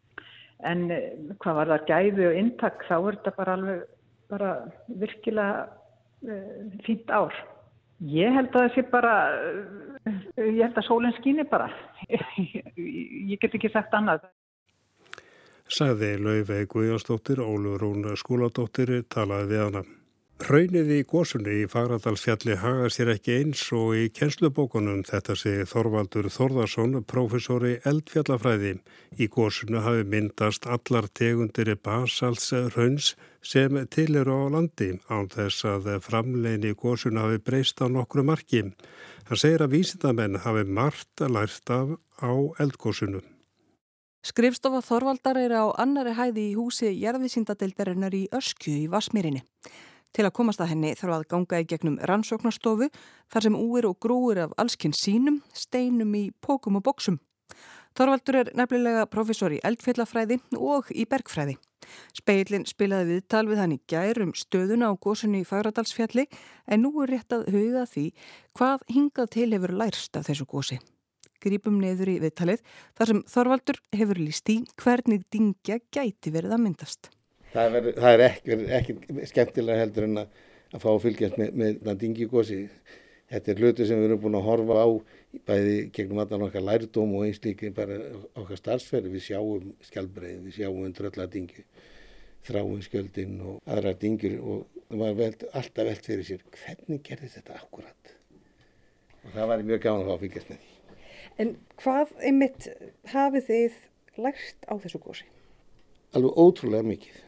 En 0.68 0.90
eh, 0.94 1.08
hvað 1.42 1.58
var 1.58 1.72
það 1.72 1.88
gæfi 1.90 2.28
og 2.28 2.38
intak 2.38 2.84
þá 2.88 2.94
er 2.98 3.18
þetta 3.18 3.34
bara 3.38 3.56
alveg 3.58 3.82
bara 4.32 4.52
virkilega 4.88 5.66
uh, 6.24 6.60
fínt 6.86 7.10
ár. 7.12 7.34
Ég 8.08 8.32
held 8.34 8.48
að 8.50 8.64
það 8.64 8.70
sé 8.74 8.84
bara, 8.90 9.16
uh, 10.08 10.22
ég 10.40 10.62
held 10.64 10.78
að 10.80 10.86
sólinn 10.88 11.16
skýni 11.18 11.44
bara, 11.50 11.68
ég 13.30 13.36
get 13.42 13.52
ekki 13.52 13.70
sagt 13.74 13.92
annað. 13.98 14.24
Saði 15.72 16.14
Laufey 16.20 16.66
Guðjónsdóttir, 16.68 17.40
Ólur 17.44 17.80
Rún 17.80 18.08
skóladóttir 18.18 18.98
talaði 19.12 19.52
við 19.52 19.62
hana. 19.66 19.84
Raunið 20.42 20.88
í 20.90 21.02
gósunni 21.06 21.52
í 21.60 21.66
Fagradalsfjalli 21.70 22.56
haga 22.58 22.88
sér 22.90 23.12
ekki 23.12 23.34
eins 23.36 23.60
og 23.76 23.92
í 23.94 24.08
kjenslubókunum 24.10 25.04
þetta 25.06 25.36
segi 25.38 25.66
Þorvaldur 25.70 26.26
Þorðarsson, 26.34 26.96
professori 27.06 27.76
eldfjallafræði. 27.86 28.72
Í 29.22 29.28
gósunni 29.30 29.82
hafi 29.84 30.02
myndast 30.02 30.66
allar 30.66 31.06
tegundir 31.14 31.70
basals 31.78 32.48
rauns 32.74 33.12
sem 33.38 33.78
til 33.94 34.16
eru 34.18 34.34
á 34.34 34.44
landi 34.56 34.88
án 35.06 35.30
þess 35.30 35.68
að 35.68 35.86
framlegin 36.08 36.66
í 36.72 36.74
gósunni 36.80 37.22
hafi 37.22 37.38
breyst 37.38 37.78
á 37.78 37.86
nokkru 37.86 38.26
marki. 38.26 38.64
Hann 39.28 39.42
segir 39.44 39.62
að 39.62 39.76
vísindamenn 39.76 40.42
hafi 40.42 40.66
margt 40.66 41.22
lært 41.22 41.70
af 41.70 41.94
á 42.18 42.32
eldgósunum. 42.58 43.22
Skrifstofa 44.26 44.82
Þorvaldar 44.82 45.38
er 45.38 45.54
á 45.54 45.70
annari 45.78 46.18
hæði 46.18 46.50
í 46.50 46.58
húsi 46.58 46.90
Jærðvísindadeildarinnar 46.98 48.14
í 48.14 48.26
Öskju 48.34 48.74
í 48.74 48.90
Vasmírinni. 48.90 49.46
Til 50.12 50.26
að 50.28 50.34
komast 50.36 50.60
að 50.60 50.74
henni 50.74 50.92
þarf 50.98 51.16
að 51.16 51.28
ganga 51.32 51.60
í 51.62 51.68
gegnum 51.68 51.98
rannsóknarstofu 52.08 52.90
þar 53.32 53.46
sem 53.46 53.56
úir 53.56 53.88
og 53.88 53.98
grúir 54.02 54.42
af 54.44 54.56
allskinn 54.60 54.92
sínum, 54.96 55.40
steinum 55.56 56.12
í 56.18 56.30
pókum 56.44 56.76
og 56.80 56.84
bóksum. 56.88 57.20
Þorvaldur 57.96 58.38
er 58.40 58.50
nefnilega 58.56 59.04
professor 59.12 59.52
í 59.52 59.60
eldfjallafræði 59.68 60.38
og 60.56 60.88
í 60.96 61.04
bergfræði. 61.08 61.58
Speilin 62.16 62.64
spilaði 62.68 63.18
viðtal 63.18 63.44
við 63.50 63.60
hann 63.60 63.74
í 63.76 63.80
gær 63.90 64.20
um 64.24 64.32
stöðuna 64.36 64.92
á 64.92 64.96
gósunni 64.96 65.42
í 65.42 65.48
Fagradalsfjalli 65.48 66.24
en 66.66 66.84
nú 66.84 66.92
er 67.04 67.12
rétt 67.12 67.36
að 67.36 67.48
huga 67.52 67.84
því 67.90 68.06
hvað 68.56 68.86
hingað 68.96 69.32
til 69.36 69.48
hefur 69.52 69.76
lærst 69.82 70.16
af 70.16 70.28
þessu 70.28 70.48
gósi. 70.48 70.78
Grípum 71.42 71.80
neður 71.82 72.14
í 72.14 72.20
viðtalið 72.22 72.62
þar 72.96 73.10
sem 73.10 73.24
Þorvaldur 73.32 73.82
hefur 73.96 74.20
líst 74.22 74.52
í 74.52 74.60
hvernig 74.78 75.26
dingja 75.32 75.82
gæti 75.92 76.32
verið 76.32 76.56
að 76.56 76.64
myndast 76.68 77.10
það, 77.52 77.76
ver, 77.76 77.88
það 77.98 78.14
er 78.16 78.24
ekki, 78.28 78.58
ekki 78.78 79.28
skemmtilega 79.30 79.84
heldur 79.84 80.08
en 80.08 80.24
að, 80.24 80.42
að 80.72 80.84
fá 80.84 80.90
að 80.92 81.00
fylgjast 81.06 81.38
með, 81.40 81.78
með 81.84 82.00
dingigósi. 82.02 82.60
Þetta 83.32 83.52
er 83.52 83.62
hluti 83.62 83.86
sem 83.88 84.00
við 84.00 84.10
erum 84.10 84.20
búin 84.20 84.36
að 84.36 84.48
horfa 84.48 84.82
á 84.84 84.88
bæði 85.48 85.76
gegnum 85.96 86.20
allan 86.20 86.44
okkar 86.48 86.64
lærdóm 86.66 87.14
og 87.16 87.24
eins 87.24 87.40
líki 87.44 87.70
bara 87.72 87.96
okkar 88.36 88.60
starfsferði. 88.60 89.14
Við 89.14 89.24
sjáum 89.30 89.70
skjálbreið, 89.88 90.42
við 90.46 90.58
sjáum 90.58 90.92
drölladingi, 90.98 91.64
þráum 92.44 92.82
skjöldin 92.84 93.38
og 93.40 93.72
aðra 93.72 93.94
dingir 93.96 94.36
og 94.42 94.66
það 94.90 95.04
var 95.04 95.16
veld, 95.22 95.46
alltaf 95.52 95.88
veld 95.88 96.10
fyrir 96.10 96.28
sér 96.28 96.44
hvernig 96.58 97.00
gerði 97.06 97.32
þetta 97.38 97.56
akkurat. 97.56 98.14
Og 99.22 99.32
það 99.32 99.50
var 99.52 99.66
mjög 99.70 99.84
gáðan 99.86 100.04
að 100.04 100.10
fá 100.10 100.14
að 100.18 100.24
fylgjast 100.26 100.52
með 100.52 100.62
því. 100.62 100.70
En 101.40 101.52
hvað 101.80 102.16
einmitt 102.28 102.66
hafið 103.08 103.46
þið 103.48 103.82
lært 104.20 104.66
á 104.68 104.74
þessu 104.82 105.00
gósi? 105.00 105.28
Alveg 106.12 106.36
ótrúlega 106.36 106.84
mikið 106.84 107.20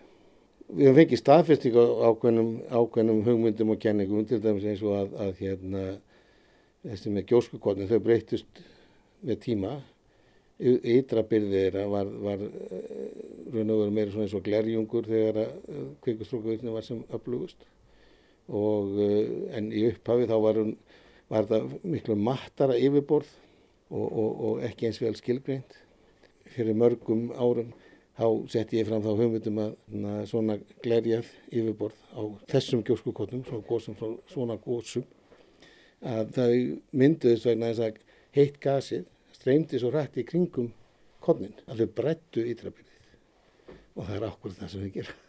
við 0.68 0.88
hefum 0.88 0.98
fengið 0.98 1.20
staðfestík 1.20 1.76
á 1.76 1.84
ákveðnum, 2.08 2.52
ákveðnum 2.72 3.24
hugmyndum 3.26 3.74
og 3.74 3.80
kenningum 3.82 4.28
til 4.28 4.40
dæmis 4.42 4.64
eins 4.68 4.84
og 4.84 4.94
að, 4.98 5.16
að 5.26 5.42
hérna, 5.42 5.82
þessi 6.84 7.12
með 7.12 7.28
gjóskukotnum 7.32 7.90
þau 7.90 8.00
breytust 8.04 8.64
með 9.24 9.40
tíma. 9.44 9.74
Ytrabyrðið 10.64 11.54
þeirra 11.58 11.84
var, 11.90 12.10
var 12.22 12.42
eh, 12.46 13.14
raun 13.50 13.72
og 13.74 13.80
veru 13.80 13.94
meira 13.94 14.12
svona 14.12 14.28
eins 14.28 14.36
og 14.38 14.44
glerjungur 14.46 15.08
þegar 15.08 15.40
að 15.42 15.88
kvikustrókuðinu 16.04 16.74
var 16.76 16.86
sem 16.86 17.00
upplugust 17.10 17.64
og 18.54 19.00
eh, 19.02 19.56
en 19.58 19.72
í 19.74 19.88
upphafi 19.90 20.28
þá 20.30 20.36
var, 20.44 20.60
hún, 20.62 20.76
var 21.32 21.48
það 21.50 21.74
miklu 21.82 22.16
mattara 22.20 22.76
yfirborð 22.78 23.32
og, 23.90 24.06
og, 24.06 24.30
og 24.30 24.62
ekki 24.68 24.88
eins 24.88 25.02
vel 25.02 25.16
skilgreint 25.18 25.74
fyrir 26.54 26.78
mörgum 26.78 27.32
árum 27.34 27.74
þá 28.14 28.26
setti 28.52 28.78
ég 28.78 28.88
fram 28.88 29.02
þá 29.02 29.10
hugmyndum 29.18 29.60
að 29.64 29.74
na, 29.90 30.14
svona 30.30 30.58
glerjað 30.84 31.30
yfirborð 31.50 31.98
á 32.14 32.22
þessum 32.52 32.84
gjóskukottum, 32.86 33.42
svona 33.48 33.66
góðsum, 33.68 33.98
svona 34.30 34.58
góðsum, 34.62 35.06
að 36.04 36.32
það 36.36 36.54
mynduðist 36.94 37.48
vegna 37.48 37.72
þess 37.72 37.86
að 37.88 38.00
heitt 38.38 38.60
gasið 38.62 39.04
streymdi 39.34 39.80
svo 39.80 39.90
rætt 39.94 40.18
í 40.20 40.26
kringum 40.28 40.70
konin, 41.24 41.54
þau 41.66 41.86
brettu 41.96 42.44
ítrafbyrðið 42.52 42.94
og 43.94 44.06
það 44.06 44.16
er 44.16 44.26
ákveð 44.28 44.56
það 44.58 44.72
sem 44.72 44.84
við 44.84 44.96
gerum. 44.98 45.20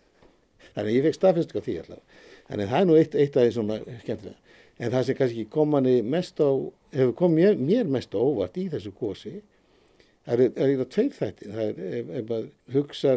Þannig 0.75 0.89
að 0.89 0.96
ég 0.96 1.06
fekk 1.06 1.18
staðfyrstu 1.18 1.62
á 1.62 1.65
því 1.65 1.75
allavega. 1.82 2.22
Þannig 2.46 2.65
að 2.65 2.72
það 2.72 2.80
er 2.80 2.88
nú 2.89 2.96
eitt, 3.00 3.18
eitt 3.22 3.38
af 3.38 3.46
því 3.46 3.54
svona 3.56 3.77
skemmtilega. 4.04 4.56
En 4.75 4.92
það 4.92 5.06
sem 5.08 5.18
kannski 5.20 5.46
komanni 5.54 5.94
mest 6.04 6.42
á, 6.44 6.51
hefur 6.96 7.13
komið 7.22 7.62
mér 7.62 7.92
mest 7.96 8.18
á 8.18 8.20
óvart 8.20 8.58
í 8.60 8.65
þessu 8.74 8.92
gósi 8.98 9.36
Það 10.25 10.34
er 10.34 10.44
eiginlega 10.55 10.89
tveir 10.96 11.13
þættir. 11.20 11.53
Það 11.53 11.65
er 11.65 11.96
ef, 12.00 12.12
ef 12.20 12.27
maður 12.32 12.75
hugsa 12.75 13.15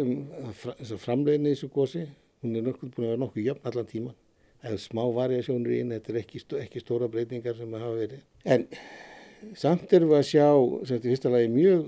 um 0.00 0.12
þess 0.62 0.94
að 0.94 1.02
framleginni 1.04 1.52
í 1.52 1.56
þessu 1.56 1.70
gósi, 1.74 2.04
hún 2.40 2.56
er 2.56 2.66
nokkuð 2.66 2.92
búin 2.94 3.06
að 3.06 3.12
vera 3.12 3.22
nokkuð 3.24 3.48
jafn 3.50 3.70
allan 3.70 3.90
tíman. 3.90 4.18
Það 4.60 4.76
er 4.76 4.82
smá 4.84 5.02
variasjónur 5.16 5.72
í 5.72 5.80
henni, 5.80 5.98
þetta 5.98 6.12
er 6.12 6.20
ekki, 6.20 6.42
ekki 6.60 6.82
stóra 6.82 7.08
breytingar 7.12 7.56
sem 7.58 7.74
það 7.74 7.84
hafa 7.84 7.98
verið. 8.00 8.22
En 8.44 8.66
samt 9.56 9.92
erum 9.96 10.12
við 10.12 10.20
að 10.20 10.28
sjá, 10.30 10.46
sem 10.84 10.94
þetta 10.94 11.00
er 11.00 11.14
fyrsta 11.14 11.32
lagi, 11.34 11.52
mjög 11.54 11.84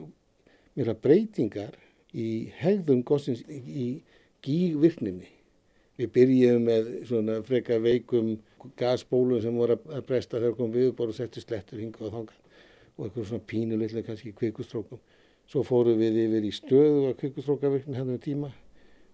mjög 0.77 1.01
breytingar 1.05 1.77
í 2.13 2.29
hegðum 2.61 3.03
gósins 3.09 3.43
í 3.49 4.03
gígvirkninni. 4.45 5.29
Við 6.01 6.13
byrjum 6.15 6.65
með 6.67 6.93
svona 7.09 7.41
freka 7.47 7.79
veikum 7.83 8.35
gasbólum 8.81 9.43
sem 9.45 9.57
voru 9.57 9.77
að 9.93 10.07
bresta 10.09 10.39
þegar 10.39 10.57
komum 10.57 10.77
við 10.77 10.93
og 10.97 11.15
settu 11.17 11.43
slettur 11.43 11.83
hinga 11.83 12.01
og 12.01 12.15
þanga 12.15 12.42
og 12.97 13.07
eitthvað 13.07 13.29
svona 13.29 13.47
pínulitlega 13.49 14.07
kannski 14.07 14.35
kvikustrókum. 14.37 15.01
Svo 15.51 15.65
fórum 15.67 15.99
við 16.01 16.19
yfir 16.27 16.47
í 16.47 16.53
stöðu 16.55 17.07
að 17.09 17.19
kvikustrókavirkni 17.23 17.99
hann 17.99 18.13
um 18.15 18.21
tíma. 18.23 18.53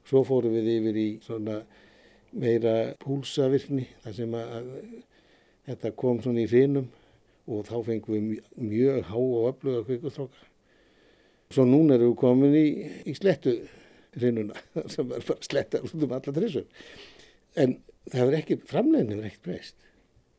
Svo 0.09 0.25
fórum 0.27 0.55
við 0.57 0.71
yfir 0.77 0.99
í 0.99 1.09
svona 1.25 1.63
meira 2.33 2.75
púlsavirkni 3.03 3.87
þar 4.03 4.17
sem 4.17 4.35
að, 4.37 4.69
þetta 5.69 5.95
kom 5.99 6.21
svona 6.25 6.45
í 6.45 6.51
finum 6.51 6.89
og 7.49 7.65
þá 7.69 7.77
fengum 7.87 8.15
við 8.15 8.43
mjög 8.61 9.09
há 9.09 9.17
og 9.17 9.49
öfluga 9.53 9.85
kvikustróka. 9.89 10.47
Svo 11.49 11.65
núna 11.65 11.97
erum 11.97 12.13
við 12.13 12.21
komin 12.21 12.57
í, 12.59 12.67
í 13.09 13.15
slettu 13.17 13.57
finnuna 14.19 14.59
sem 14.93 15.09
er 15.15 15.25
bara 15.25 15.47
sletta 15.47 15.81
út 15.85 15.97
um 15.97 16.13
alla 16.19 16.37
trissum. 16.37 16.69
En 17.57 17.79
framleginn 18.13 19.15
hefur 19.15 19.25
ekkert 19.33 19.43
breyst. 19.49 19.81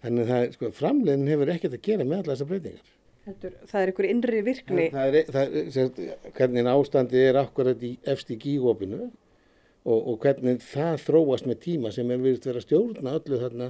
Þannig 0.04 0.32
að 0.32 0.48
sko, 0.56 0.72
framleginn 0.76 1.28
hefur 1.28 1.52
ekkert 1.56 1.76
að 1.76 1.86
gera 1.90 2.06
með 2.06 2.22
alla 2.22 2.36
þessar 2.36 2.52
breytingar 2.54 2.96
heldur, 3.30 3.58
það 3.70 3.82
er 3.82 3.92
einhver 3.92 4.08
innri 4.10 4.42
virkni. 4.46 4.86
Það 4.94 5.18
er, 5.20 5.34
það 5.34 5.58
er, 5.84 6.16
hvernig 6.38 6.70
ástandi 6.74 7.22
er 7.24 7.40
akkurat 7.42 7.84
í 7.86 7.92
efst 8.14 8.32
í 8.34 8.40
gígópinu 8.42 9.04
og, 9.06 10.00
og 10.00 10.18
hvernig 10.24 10.64
það 10.66 11.04
þróast 11.06 11.50
með 11.50 11.62
tíma 11.66 11.94
sem 11.96 12.12
er 12.12 12.24
verið 12.24 12.50
að 12.54 12.66
stjórna 12.66 13.16
öllu 13.20 13.42
þarna 13.44 13.70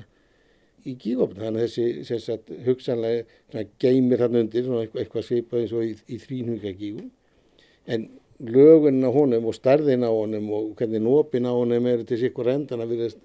í 0.88 0.96
gígópinu. 0.96 1.44
Þannig 1.46 1.68
að 1.68 1.78
þessi 1.78 2.20
sagt, 2.26 2.54
hugsanlega 2.66 3.66
geymir 3.82 4.24
þarna 4.24 4.46
undir 4.46 4.72
eitthvað, 4.88 5.28
svipað 5.28 5.66
eins 5.66 5.76
og 5.76 5.88
í, 5.88 5.94
í 6.08 6.22
þrínhuga 6.24 6.76
gígum. 6.80 7.12
En 7.90 8.08
lögun 8.40 9.04
á 9.04 9.12
honum 9.12 9.50
og 9.52 9.58
starðin 9.58 10.08
á 10.08 10.12
honum 10.12 10.48
og 10.56 10.72
hvernig 10.80 11.04
nópin 11.04 11.48
á 11.50 11.52
honum 11.52 11.90
eru 11.92 12.08
til 12.08 12.22
sikkur 12.22 12.48
endan 12.54 12.86
að 12.86 12.96
verið 12.96 13.20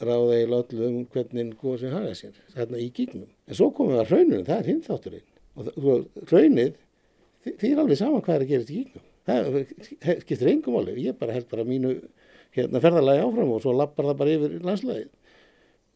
ráða 0.00 0.40
í 0.40 0.46
lollu 0.50 0.88
um 0.88 0.98
hvernig 1.12 1.54
góðsinn 1.60 1.94
hafa 1.94 2.14
sér 2.18 2.36
þarna 2.54 2.80
í 2.82 2.90
gígnum. 2.94 3.28
En 3.46 3.58
svo 3.58 3.70
komum 3.74 3.94
við 3.94 4.02
að 4.02 4.12
hrauninu, 4.12 4.44
það 4.46 4.58
er 4.58 4.70
hinþátturinn. 4.72 5.26
Og 5.56 6.26
hraunið, 6.30 6.74
því 7.46 7.70
er 7.70 7.82
alveg 7.82 8.00
saman 8.00 8.24
hvað 8.26 8.36
er 8.36 8.44
að 8.44 8.52
gera 8.52 8.66
þetta 8.66 8.74
í 8.74 8.80
gígnum. 8.82 9.06
Það 9.26 10.20
skiptir 10.22 10.52
engum 10.52 10.78
alveg. 10.80 11.00
Ég 11.02 11.18
bara 11.20 11.36
held 11.36 11.48
bara 11.50 11.66
mínu 11.66 11.94
hérna, 12.56 12.82
ferðarlagi 12.82 13.24
áfram 13.24 13.54
og 13.54 13.62
svo 13.64 13.74
lappar 13.76 14.10
það 14.10 14.20
bara 14.20 14.36
yfir 14.36 14.58
landslæðið. 14.66 15.08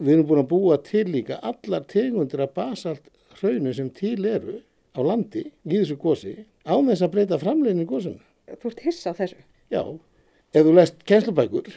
Við 0.00 0.14
erum 0.14 0.28
búin 0.30 0.42
að 0.42 0.50
búa 0.50 0.80
til 0.85 1.06
líka 1.12 1.38
allar 1.44 1.85
tegundir 1.88 2.42
að 2.44 2.54
basalt 2.56 3.11
hraunu 3.40 3.73
sem 3.76 3.90
til 3.94 4.18
eru 4.28 4.59
á 4.97 5.00
landi 5.04 5.44
í 5.47 5.76
þessu 5.76 5.97
gósi 6.00 6.35
á 6.64 6.75
þess 6.75 7.04
að 7.04 7.12
breyta 7.14 7.38
framleginu 7.40 7.87
gósinu. 7.88 8.20
Þú 8.50 8.73
ert 8.73 8.85
hissa 8.87 9.12
á 9.12 9.18
þessu? 9.20 9.40
Já, 9.70 9.82
ef 10.56 10.66
þú 10.66 10.73
lest 10.75 11.04
kennslubækur 11.06 11.68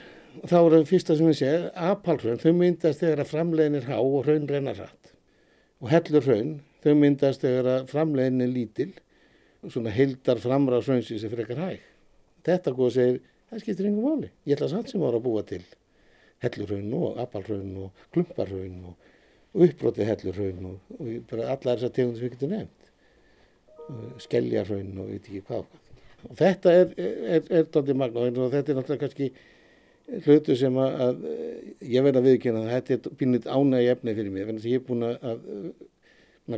þá 0.41 0.57
er 0.59 0.75
það 0.75 0.89
fyrsta 0.89 1.17
sem 1.17 1.29
við 1.29 1.39
séum, 1.39 1.65
apalhraun, 1.91 2.41
þau 2.41 2.53
myndast 2.57 3.03
þegar 3.03 3.23
að 3.23 3.31
framlegin 3.31 3.79
er 3.79 3.87
há 3.89 3.97
og 3.99 4.19
hraun 4.25 4.49
rennar 4.49 4.79
hratt. 4.79 5.11
Og 5.83 5.91
hellur 5.91 6.25
hraun, 6.25 6.53
þau 6.83 6.93
myndast 6.99 7.43
þegar 7.43 7.69
að 7.73 7.91
framlegin 7.91 8.43
er 8.43 8.51
lítil 8.51 8.91
og 9.63 9.71
svona 9.71 9.93
heildar 9.95 10.41
framra 10.43 10.81
hraunsins 10.83 11.23
er 11.23 11.31
fyrir 11.31 11.45
ekkar 11.45 11.63
hæg. 11.63 11.85
Þetta 12.43 12.75
góð 12.75 12.91
segir, 12.97 13.21
það 13.49 13.63
skiptir 13.63 13.89
yngum 13.89 14.09
máli. 14.09 14.31
Ég 14.47 14.57
ætla 14.57 14.71
samt 14.73 14.91
sem 14.91 15.03
ára 15.03 15.19
að 15.19 15.27
búa 15.27 15.45
til 15.47 15.63
hellurhraun 16.43 16.95
og 16.97 17.21
apalhraun 17.23 17.77
og 17.85 18.03
klumparhraun 18.15 18.81
og, 18.89 19.11
og 19.53 19.67
uppbrotið 19.67 20.09
hellurhraun 20.11 20.67
og, 20.71 20.97
og 20.97 21.13
bara 21.29 21.53
allar 21.53 21.79
þessar 21.79 21.95
tegum 21.95 22.17
sem 22.17 22.27
við 22.27 22.35
getum 22.35 22.53
nefnt. 22.57 22.91
Skelljarhraun 24.23 24.99
og 25.03 25.13
veit 25.13 25.29
ekki 25.29 25.45
hvað. 25.47 25.79
Og 26.23 26.37
þetta 26.39 26.75
er, 26.81 26.93
er, 26.97 27.47
er 27.47 27.65
tóttið 27.71 27.99
magna 27.99 28.27
og 28.27 28.51
þetta 28.51 28.71
er 28.71 28.79
náttúrulega 28.79 29.05
kannski 29.05 29.31
hlutu 30.25 30.55
sem 30.59 30.77
að, 30.77 30.97
að 31.05 31.21
ég 31.93 32.05
verða 32.05 32.21
að 32.21 32.27
viðkjöna 32.29 32.63
að 32.63 32.73
þetta 32.73 32.95
er 32.97 33.17
pínlít 33.19 33.47
ánægi 33.47 33.91
efni 33.93 34.15
fyrir 34.17 34.33
mig. 34.33 34.47
Þannig 34.49 34.65
að 34.65 34.71
ég 34.71 34.81
er 34.81 34.87
búin 34.87 35.07
að, 35.07 35.45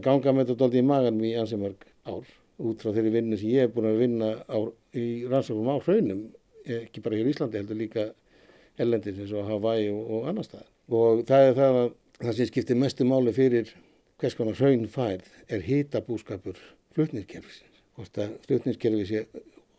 ganga 0.07 0.33
með 0.33 0.47
þetta 0.47 0.59
tóttið 0.63 0.81
í 0.81 0.87
maganum 0.89 1.25
í 1.25 1.33
ansið 1.39 1.63
mörg 1.65 1.87
ár 2.05 2.33
út 2.65 2.81
frá 2.81 2.93
þeirri 2.95 3.13
vinnu 3.17 3.37
sem 3.39 3.51
ég 3.51 3.67
er 3.67 3.73
búin 3.73 3.89
að 3.89 4.01
vinna 4.01 4.31
á, 4.47 4.57
í 4.95 5.07
rannsókum 5.29 5.69
á 5.69 5.77
hraunum, 5.83 6.21
ekki 6.65 7.03
bara 7.03 7.19
hér 7.19 7.27
í 7.27 7.33
Íslandi 7.35 7.59
heldur 7.59 7.79
líka 7.79 8.05
ellendis 8.81 9.19
eins 9.19 9.33
og 9.35 9.47
Hawaii 9.49 9.89
og, 9.91 10.05
og 10.17 10.29
annar 10.31 10.47
stað. 10.47 10.65
Og 10.91 11.25
það 11.27 11.49
er 11.49 11.57
það 11.59 11.79
að 11.81 11.89
það 12.21 12.37
sem 12.37 12.49
skiptir 12.49 12.79
mestu 12.79 13.07
máli 13.07 13.33
fyrir 13.35 13.71
hvers 14.21 14.37
konar 14.37 14.55
hraun 14.59 14.87
færð 14.91 15.27
er 15.51 15.65
hitabúskapur 15.65 16.59
flutniskerfisins. 16.95 17.81
Hvort 17.95 18.19
að 18.23 18.37
flutniskerfi 18.47 19.07
sé 19.09 19.25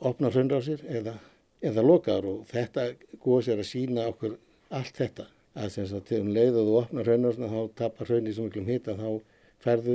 opna 0.04 0.30
hraunrásir 0.32 0.85
eða, 0.92 1.16
eða 1.64 1.84
lokaður 1.84 2.28
og 2.32 2.50
þetta 2.50 2.90
góðs 3.22 3.48
er 3.52 3.62
að 3.62 3.70
sína 3.70 4.06
okkur 4.10 4.36
allt 4.76 5.00
þetta. 5.00 5.26
Að 5.56 5.70
sem 5.72 5.86
sagt, 5.88 6.12
um 6.12 6.32
leið 6.36 6.58
og 6.60 6.66
þú 6.68 6.75
opnar 6.82 7.08
hraunrásina 7.08 7.48
þá 7.48 7.60
tapar 7.80 8.10
hraunni 8.10 8.34
svo 8.36 8.44
miklum 8.44 8.66
hita 8.68 8.96
þá 8.98 9.06
ferðu 9.64 9.94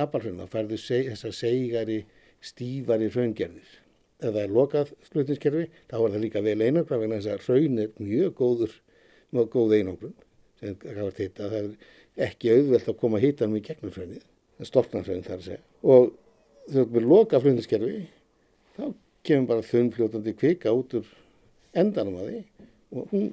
abalhraun, 0.00 0.40
þá 0.42 0.56
ferðu 0.56 0.78
seg, 0.82 1.10
þessar 1.12 1.36
segari, 1.36 2.00
stífari 2.42 3.10
hraungerðir. 3.14 3.76
Ef 4.20 4.34
það 4.34 4.40
er 4.42 4.54
lokað 4.56 4.90
flutniskerfi 5.06 5.68
þá 5.90 5.94
er 6.00 6.14
það 6.14 6.24
líka 6.24 6.42
vel 6.44 6.56
einangrað 6.58 7.04
vegna 7.04 7.20
þess 7.20 7.36
að 7.36 7.46
hraun 7.46 7.84
er 7.84 7.92
mjög 8.00 8.34
góður, 8.40 8.74
mjög 9.30 9.52
góð 9.54 9.76
einangrun 9.78 10.16
sem 10.60 10.74
það 11.38 11.54
er 11.60 11.70
ekki 12.26 12.50
auðvelt 12.52 12.90
að 12.90 12.98
koma 13.00 13.20
hitanum 13.22 13.56
í 13.56 13.62
gegnum 13.64 13.94
hraunið, 13.94 14.26
storknar 14.66 15.06
hraun 15.06 15.24
þar 15.24 15.38
að 15.38 15.46
segja. 15.46 15.62
Og 15.86 16.10
þegar 16.66 16.90
við 16.96 17.08
loka 17.14 17.40
flutniskerfi 17.40 18.02
þá 18.76 18.84
kemur 19.26 19.48
bara 19.50 19.66
þunnfljótandi 19.66 20.36
kvika 20.38 20.72
út 20.76 20.94
úr 21.00 21.08
endanum 21.76 22.20
að 22.20 22.30
því 22.30 22.42
og 22.90 23.12
hún 23.14 23.26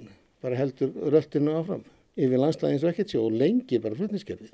bara 0.43 0.59
heldur 0.59 0.93
röldinu 1.13 1.55
áfram 1.59 1.85
yfir 2.17 2.41
landslæðins 2.41 2.85
og 2.85 2.93
ekkert 2.93 3.13
sjó 3.13 3.23
og 3.27 3.37
lengi 3.37 3.79
bara 3.81 3.97
flutniskerfið. 3.97 4.53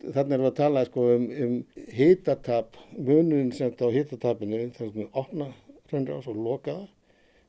Þannig 0.00 0.34
erum 0.36 0.46
við 0.46 0.50
að 0.50 0.58
tala 0.60 0.84
sko, 0.86 1.06
um, 1.14 1.26
um 1.44 1.56
hitatap, 1.92 2.78
munurinn 2.96 3.50
sem 3.52 3.68
þetta 3.68 3.90
á 3.90 3.96
hitatapinu, 3.96 4.60
það 4.76 4.86
er 4.86 4.92
svona 4.94 5.22
opna 5.22 5.48
hraunrás 5.90 6.28
og 6.30 6.38
lokaða. 6.40 6.86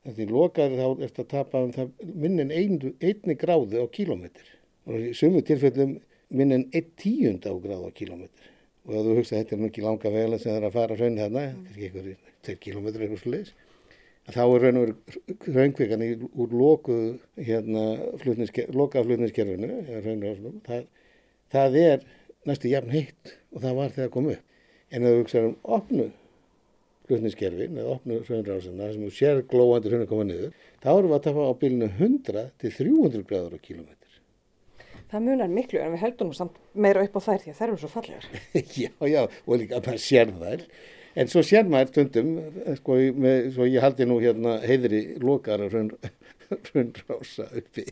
Þannig 0.01 0.23
að 0.25 0.33
lokaði 0.35 0.79
þá 0.79 0.87
þetta 1.03 1.23
að 1.23 1.29
tapa 1.35 1.61
um 1.61 1.93
minnin 2.01 2.51
ein, 2.51 2.79
einni 2.99 3.37
gráðu 3.39 3.85
á 3.85 3.87
kílómetr 3.93 4.55
og 4.89 4.97
í 4.97 5.11
sumu 5.15 5.43
tilfellum 5.45 5.99
minnin 6.33 6.65
einn 6.73 6.89
tíund 6.99 7.45
á 7.45 7.53
gráðu 7.53 7.93
á 7.93 7.97
kílómetr. 8.01 8.49
Og 8.87 8.93
ef 8.97 9.03
þú 9.05 9.17
hugsa 9.19 9.37
þetta 9.37 9.55
er 9.55 9.61
mikið 9.61 9.85
langa 9.85 10.13
vegla 10.13 10.39
sem 10.41 10.51
það 10.51 10.59
er 10.59 10.67
að 10.67 10.77
fara 10.77 10.97
hraunni 10.97 11.21
þarna, 11.21 11.43
kannski 11.65 11.87
einhverjir 11.87 12.31
tveir 12.41 12.61
kílómetri 12.63 13.05
eitthvað 13.05 13.21
sluðis, 13.21 13.51
þá 14.31 14.41
er 14.43 14.63
raun 14.65 14.79
og 14.79 14.85
veru 14.85 14.95
hraungvikan 15.55 16.05
úr 16.31 16.55
lokuðu 16.61 17.11
hérna, 17.49 17.83
lokaflutniskerfinu, 18.79 19.69
það, 20.65 20.87
það 21.53 21.77
er 21.83 22.07
næstu 22.49 22.71
jafn 22.71 22.95
heitt 22.95 23.35
og 23.51 23.61
það 23.61 23.77
var 23.77 23.93
þegar 23.93 24.07
það 24.07 24.15
kom 24.15 24.31
upp. 24.33 24.43
En 24.91 25.05
ef 25.05 25.13
þú 25.13 25.21
hugsaður 25.21 25.49
um 25.51 25.55
opnu 25.77 26.09
flutniskerfin 27.11 27.79
eða 27.81 27.95
opnu 27.97 28.19
hraunrásina 28.25 28.91
sem 28.93 29.09
sér 29.13 29.43
glóandur 29.51 29.97
hún 29.97 30.05
að 30.05 30.11
koma 30.11 30.27
niður, 30.27 30.53
þá 30.81 30.91
erum 30.93 31.11
við 31.11 31.17
að 31.17 31.25
tafa 31.27 31.47
á 31.47 31.53
bylunu 31.61 31.89
100 31.97 32.45
til 32.61 32.73
300 32.77 33.27
gráður 33.29 33.57
á 33.57 33.65
kílómetr. 33.65 34.00
Það 35.11 35.25
munar 35.27 35.51
miklu 35.51 35.81
en 35.83 35.95
við 35.95 36.03
heldum 36.05 36.33
samt 36.35 36.57
meira 36.73 37.03
upp 37.03 37.17
á 37.19 37.21
þær 37.27 37.43
því 37.43 37.53
að 37.53 37.59
þær 37.59 37.67
eru 37.67 37.79
svo 37.81 37.91
fallegar. 37.91 38.27
já, 38.83 38.91
já, 39.11 39.21
og 39.27 39.59
líka 39.59 39.79
að 39.79 39.89
maður 39.89 40.03
sér 40.05 40.35
þær. 40.39 40.67
En 41.19 41.27
svo 41.27 41.41
sér 41.43 41.67
maður 41.67 41.89
stundum, 41.91 42.29
sko, 42.77 42.95
með, 43.19 43.49
svo 43.57 43.67
ég 43.67 43.83
haldi 43.83 44.07
nú 44.07 44.21
hérna 44.23 44.55
heiðri 44.63 45.01
lokara 45.19 45.67
hraunrása 45.71 47.49
uppi, 47.59 47.89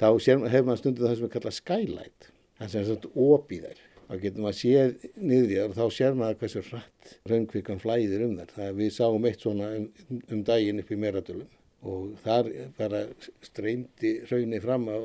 þá 0.00 0.08
sér, 0.20 0.44
hefur 0.52 0.68
maður 0.68 0.82
stundum 0.82 1.06
það 1.06 1.16
sem 1.16 1.26
við 1.26 1.32
kalla 1.36 1.54
skylight 1.56 2.28
það 2.60 2.72
sem 2.72 2.82
er 2.82 2.90
svona 2.90 3.30
opið 3.34 3.64
þær 3.66 3.80
þá 4.10 4.14
getur 4.24 4.44
maður 4.44 4.58
séð 4.58 5.06
niður 5.16 5.52
í 5.52 5.58
þar 5.58 5.70
og 5.70 5.78
þá 5.78 5.96
sér 5.96 6.18
maður 6.18 6.40
hversu 6.42 6.62
hratt 6.66 7.14
raunkvikan 7.30 7.82
flæðir 7.82 8.26
um 8.26 8.36
þar 8.40 8.54
það 8.56 8.78
við 8.80 8.92
sáum 8.96 9.28
eitt 9.30 9.46
svona 9.46 9.70
um, 9.78 9.88
um 10.34 10.42
daginn 10.48 10.82
upp 10.82 10.90
í 10.90 11.00
meradölum 11.00 11.48
og 11.86 12.16
þar 12.24 12.50
bara 12.78 13.04
streymdi 13.44 14.14
raunni 14.30 14.60
fram 14.60 14.88
á 14.92 14.96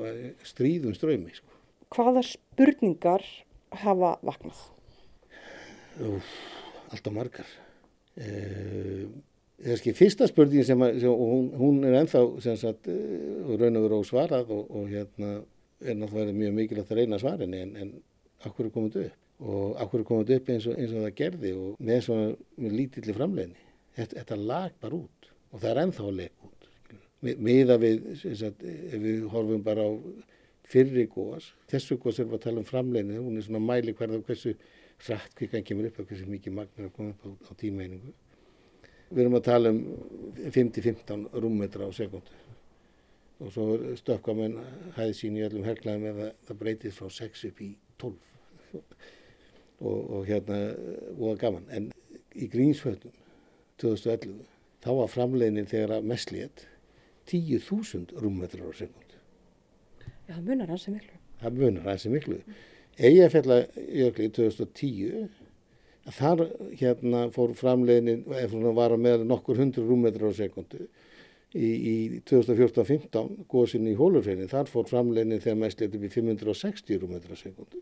stríðum 0.47 0.95
ströymi 0.97 1.35
sko. 1.35 1.51
Hvaða 1.95 2.25
spurningar 2.27 3.23
hafa 3.83 4.15
vaknað? 4.25 4.65
Úf, 6.03 6.33
alltaf 6.91 7.15
margar 7.15 7.47
uh, 8.19 9.05
Þesski 9.65 9.93
fyrsta 9.95 10.27
spurningi 10.27 10.65
sem, 10.67 10.81
að, 10.83 10.97
sem 10.99 11.13
hún, 11.15 11.45
hún 11.55 11.77
er 11.87 12.01
ennþá 12.01 12.21
sem 12.43 12.57
sagt, 12.59 12.89
raun 12.89 13.79
og 13.79 13.85
veru 13.85 13.99
ósvarað 14.03 14.51
og, 14.51 14.65
og 14.67 14.89
hérna 14.91 15.37
er 15.79 15.95
náttúrulega 15.95 16.35
mjög 16.35 16.57
mikilvægt 16.57 16.91
að 16.91 16.99
reyna 16.99 17.19
svarinni 17.21 17.61
en, 17.63 17.71
en 17.79 17.93
akkur 18.47 18.67
er 18.67 18.73
komið 18.75 18.97
upp 19.05 19.21
og 19.45 19.79
akkur 19.83 20.01
er 20.01 20.07
komið 20.09 20.33
upp 20.37 20.51
eins 20.53 20.67
og, 20.69 20.77
eins 20.79 20.93
og 20.93 21.05
það 21.05 21.15
gerði 21.21 21.53
og 21.59 21.79
með 21.87 22.03
svona 22.05 22.73
lítilli 22.75 23.15
framleginni 23.15 23.65
þetta, 23.97 24.19
þetta 24.19 24.39
lag 24.51 24.77
bara 24.83 24.99
út 24.99 25.29
og 25.51 25.57
það 25.61 25.71
er 25.71 25.81
ennþá 25.83 26.11
lega 26.19 26.49
út 26.49 26.54
miða 27.25 27.77
við, 27.81 28.07
sagt, 28.23 28.63
ef 28.63 29.01
við 29.01 29.27
horfum 29.33 29.63
bara 29.65 29.85
á 29.87 29.91
fyrri 30.65 31.05
góðas 31.11 31.51
þessu 31.69 31.97
góðs 32.01 32.19
erum 32.21 32.33
við 32.33 32.39
að 32.39 32.45
tala 32.47 32.61
um 32.61 32.67
framleginni 32.69 33.21
hún 33.21 33.37
er 33.37 33.45
svona 33.45 33.61
mæli 33.63 33.93
hverða 33.97 34.21
hversu 34.25 34.55
hratt 35.03 35.35
kvikan 35.35 35.65
kemur 35.65 35.89
upp 35.89 35.99
og 35.99 36.07
hversu 36.09 36.27
mikið 36.29 36.55
magna 36.55 36.83
er 36.83 36.89
að 36.89 36.95
koma 36.95 37.13
upp 37.13 37.25
á, 37.25 37.29
á 37.49 37.51
tímeiningu. 37.59 38.13
Við 39.11 39.21
erum 39.21 39.37
að 39.37 39.45
tala 39.45 39.71
um 39.73 39.81
5-15 40.55 41.27
rúmmetra 41.43 41.89
á 41.89 41.91
sekundu 41.93 42.41
og 43.43 43.51
svo 43.51 43.65
stökka 43.99 44.33
menn 44.33 44.55
hæði 44.95 45.17
sín 45.17 45.37
í 45.37 45.43
öllum 45.43 45.65
herrklæðum 45.67 46.07
eða 46.13 46.29
það 46.47 46.59
breytist 46.61 47.01
frá 47.01 47.11
6 47.11 47.43
upp 47.49 47.61
í 47.61 47.69
12 47.99 48.13
og, 49.87 49.99
og 49.99 50.21
hérna 50.29 50.59
og 51.19 51.39
gaman. 51.41 51.67
En 51.69 51.89
í 52.35 52.47
Grínsfjöldum 52.51 53.13
2011 53.83 54.39
þá 54.85 54.89
var 55.01 55.11
framleginin 55.11 55.69
þegar 55.69 55.97
að 55.97 56.09
mestlétt 56.13 56.65
10.000 57.31 58.15
rúmmetrar 58.21 58.69
á 58.69 58.73
sekund 58.75 59.05
Já 60.25 60.33
það 60.33 60.45
munar 60.49 60.71
hansi 60.73 60.91
miklu. 60.93 61.17
Það 61.41 61.59
munar 61.59 61.89
hansi 61.91 62.11
miklu. 62.13 62.37
Eyjafjallajökli 62.95 64.29
2010 64.37 65.27
þar 66.15 66.45
hérna 66.79 67.25
fór 67.33 67.53
framleginin 67.57 68.23
eða 68.29 68.71
var 68.77 68.95
að 68.95 69.03
meðal 69.05 69.27
nokkur 69.29 69.59
hundru 69.61 69.83
rúmmetrar 69.85 70.33
á 70.33 70.37
sekundu 70.37 70.85
í, 71.53 71.67
í 71.67 71.95
2014-15 72.29 73.45
góðsinn 73.51 73.89
í 73.89 73.95
hólurhreinin, 73.97 74.49
þar 74.51 74.69
fór 74.71 74.89
framleginin 74.89 75.41
þegar 75.43 75.61
mest 75.61 75.81
letið 75.81 76.05
við 76.05 76.17
560 76.17 77.01
rúmetra 77.03 77.37
sekundu. 77.39 77.81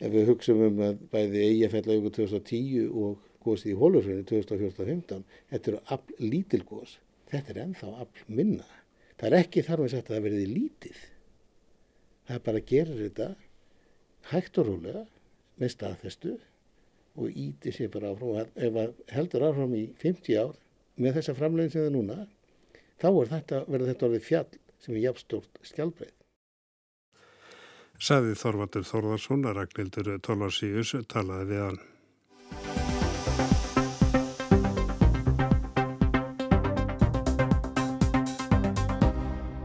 Ef 0.00 0.12
við 0.12 0.28
hugsaum 0.32 0.62
um 0.68 0.82
að 0.84 1.00
bæði 1.12 1.44
Eyjafjallajökull 1.48 2.14
2010 2.18 2.92
og 3.04 3.24
góðsinn 3.44 3.74
í 3.74 3.78
hólurhreinin 3.80 4.28
2014-15, 4.28 5.24
þetta 5.52 5.74
eru 5.74 6.00
lítil 6.24 6.64
góðs, 6.68 6.98
þetta 7.34 7.54
er 7.54 7.60
ennþá 7.64 7.90
afl 8.04 8.24
minna. 8.40 8.66
Það 9.18 9.28
er 9.28 9.36
ekki 9.40 9.64
þar 9.66 9.82
með 9.82 9.92
sagt 9.92 10.10
að 10.10 10.16
það 10.16 10.26
verði 10.28 10.46
lítið. 10.50 11.02
Það 12.24 12.36
er 12.38 12.42
bara 12.48 12.60
að 12.62 12.70
gera 12.72 12.98
þetta 12.98 13.28
hægt 14.32 14.58
og 14.60 14.68
rólega 14.70 15.04
með 15.60 15.72
staðfestu 15.74 16.34
og 17.14 17.38
íti 17.44 17.72
sér 17.74 17.92
bara 17.94 18.10
áfram. 18.14 18.50
Ef 18.56 19.14
heldur 19.14 19.46
áfram 19.48 19.76
í 19.78 19.84
50 20.02 20.40
ár 20.40 20.54
með 20.98 21.18
þessa 21.18 21.36
framlegin 21.38 21.72
sem 21.72 21.84
það 21.84 21.90
er 21.90 21.96
núna, 21.96 22.18
þá 23.02 23.08
þetta, 23.30 23.64
verður 23.68 23.90
þetta 23.92 24.06
orðið 24.08 24.28
fjall 24.28 24.60
sem 24.84 24.94
er 24.94 25.02
jafnstórt 25.08 25.64
skjálbreið. 25.70 26.14
Saði 28.04 28.34
Þorvaldur 28.36 28.86
Þorvarsson 28.88 29.46
að 29.46 29.60
Ragnhildur 29.60 30.16
Tólarsíus 30.26 30.96
talaði 31.10 31.50
við 31.52 31.62
hann. 31.62 31.82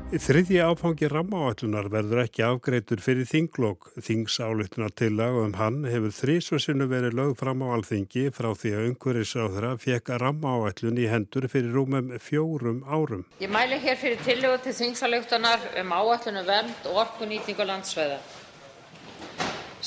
Þriðji 0.10 0.58
áfangi 0.66 1.06
rammáallunar 1.06 1.86
verður 1.94 2.24
ekki 2.24 2.42
afgreitur 2.42 2.98
fyrir 2.98 3.28
þinglokk. 3.30 3.92
Þingsálutunar 4.02 4.90
til 4.98 5.12
lag 5.14 5.36
um 5.38 5.52
hann 5.60 5.84
hefur 5.86 6.10
þrísvarsinu 6.18 6.88
verið 6.90 7.14
lög 7.20 7.36
fram 7.38 7.62
á 7.62 7.76
alþingi 7.76 8.24
frá 8.34 8.48
því 8.58 8.72
að 8.74 8.88
umhverfisáðra 8.88 9.76
fekk 9.78 10.10
rammáallun 10.24 10.98
í 10.98 11.06
hendur 11.12 11.46
fyrir 11.54 11.78
rúmum 11.78 12.10
fjórum 12.26 12.80
árum. 12.90 13.22
Ég 13.38 13.54
mæli 13.54 13.78
hér 13.84 14.00
fyrir 14.02 14.24
tillögu 14.26 14.64
til 14.64 14.74
þingsálutunar 14.80 15.68
um 15.84 15.94
áallunum 15.94 16.48
vernd 16.48 16.90
og 16.90 16.98
orkunýtingu 17.04 17.70
landsveða. 17.70 18.18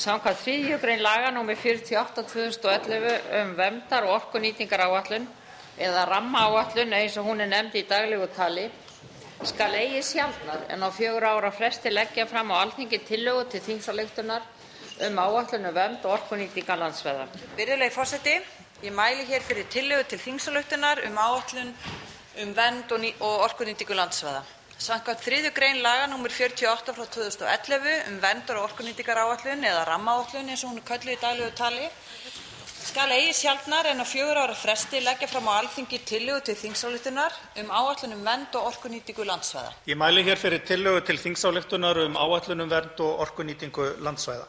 Samkvæmt 0.05 0.39
þriðju 0.45 0.77
grein 0.85 1.03
laga 1.03 1.33
nr. 1.35 1.51
48.2011 1.65 3.19
um 3.41 3.51
verndar 3.59 4.07
og 4.07 4.21
orkunýtingar 4.21 4.87
áallun 4.87 5.27
eða 5.75 6.07
rammáallun 6.13 6.95
eins 6.95 7.19
og 7.19 7.27
hún 7.27 7.43
er 7.43 7.51
nefnd 7.51 7.75
í 7.75 7.83
daglegu 7.91 8.31
tali 8.31 8.69
skal 9.43 9.73
eigi 9.75 10.01
sjaldnar 10.03 10.67
en 10.69 10.83
á 10.85 10.89
fjögur 10.91 11.23
ára 11.23 11.51
fresti 11.51 11.89
leggja 11.89 12.25
fram 12.25 12.51
á 12.51 12.61
alþingi 12.63 12.99
tillögu 13.07 13.49
til 13.49 13.61
þingsalögtunar 13.61 14.41
um 15.07 15.17
áallinu 15.17 15.71
vönd 15.73 16.05
og 16.05 16.11
orkunýtinga 16.17 16.75
landsveða. 16.77 17.27
Virðulegi 17.57 17.95
fórseti, 17.95 18.35
Ég 18.83 18.91
mæli 18.91 19.23
hér 19.23 19.39
fyrir 19.47 19.63
tillögu 19.71 20.03
til 20.11 20.19
þingsalautunar 20.19 20.99
um 21.07 21.15
áallun 21.15 21.69
um 22.43 22.49
vend 22.57 22.91
og, 22.91 23.05
og 23.23 23.43
orkunýtingu 23.45 23.95
landsvæða. 23.95 24.41
Samkvæmt 24.75 25.21
þriðju 25.23 25.51
grein 25.55 25.79
laga 25.79 26.09
nr. 26.09 26.27
48 26.27 26.91
frá 26.97 27.05
2011 27.15 27.93
um 28.09 28.17
vendar 28.19 28.59
og 28.59 28.65
orkunýtingar 28.67 29.21
áallun 29.23 29.63
eða 29.69 29.85
rammaáallun 29.87 30.51
eins 30.51 30.65
og 30.65 30.73
hún 30.73 30.81
er 30.81 30.87
kölluð 30.89 31.15
í 31.15 31.21
daglegu 31.21 31.55
tali 31.55 31.87
skal 32.83 33.11
eigi 33.15 33.31
sjaldnar 33.31 33.87
en 33.87 34.03
á 34.03 34.05
fjögur 34.05 34.37
ára 34.43 34.55
fresti 34.55 34.99
leggja 34.99 35.27
fram 35.27 35.47
á 35.47 35.55
alþingi 35.61 35.99
tillögu 36.03 36.41
til 36.43 36.55
þingsáleitunar 36.55 37.31
um 37.61 37.69
áallun 37.71 38.15
um 38.15 38.23
vend 38.27 38.55
og 38.55 38.65
orkunýtingu 38.71 39.23
landsvæða. 39.23 39.71
Ég 39.87 39.95
mæli 39.95 40.23
hér 40.23 40.35
fyrir 40.37 40.59
tillögu 40.67 41.05
til 41.05 41.17
þingsáleitunar 41.17 41.97
um 42.05 42.15
áallun 42.15 42.61
um 42.61 42.69
vend 42.69 42.99
og 42.99 43.19
orkunýtingu 43.23 43.85
landsvæða. 44.03 44.47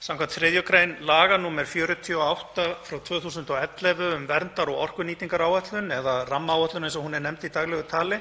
Samkvæmt 0.00 0.30
3. 0.30 0.62
grein 0.62 0.96
laga 1.00 1.36
nr. 1.36 1.64
48 1.66 2.76
frá 2.84 2.98
2011 3.04 4.14
um 4.14 4.26
verndar- 4.28 4.68
og 4.68 4.88
orkunýtingaráætlun 4.88 5.90
eða 5.90 6.28
rammaáætlun 6.30 6.84
eins 6.84 6.96
og 6.96 7.04
hún 7.04 7.14
er 7.14 7.20
nefnd 7.20 7.44
í 7.44 7.52
daglegu 7.52 7.82
tali 7.82 8.20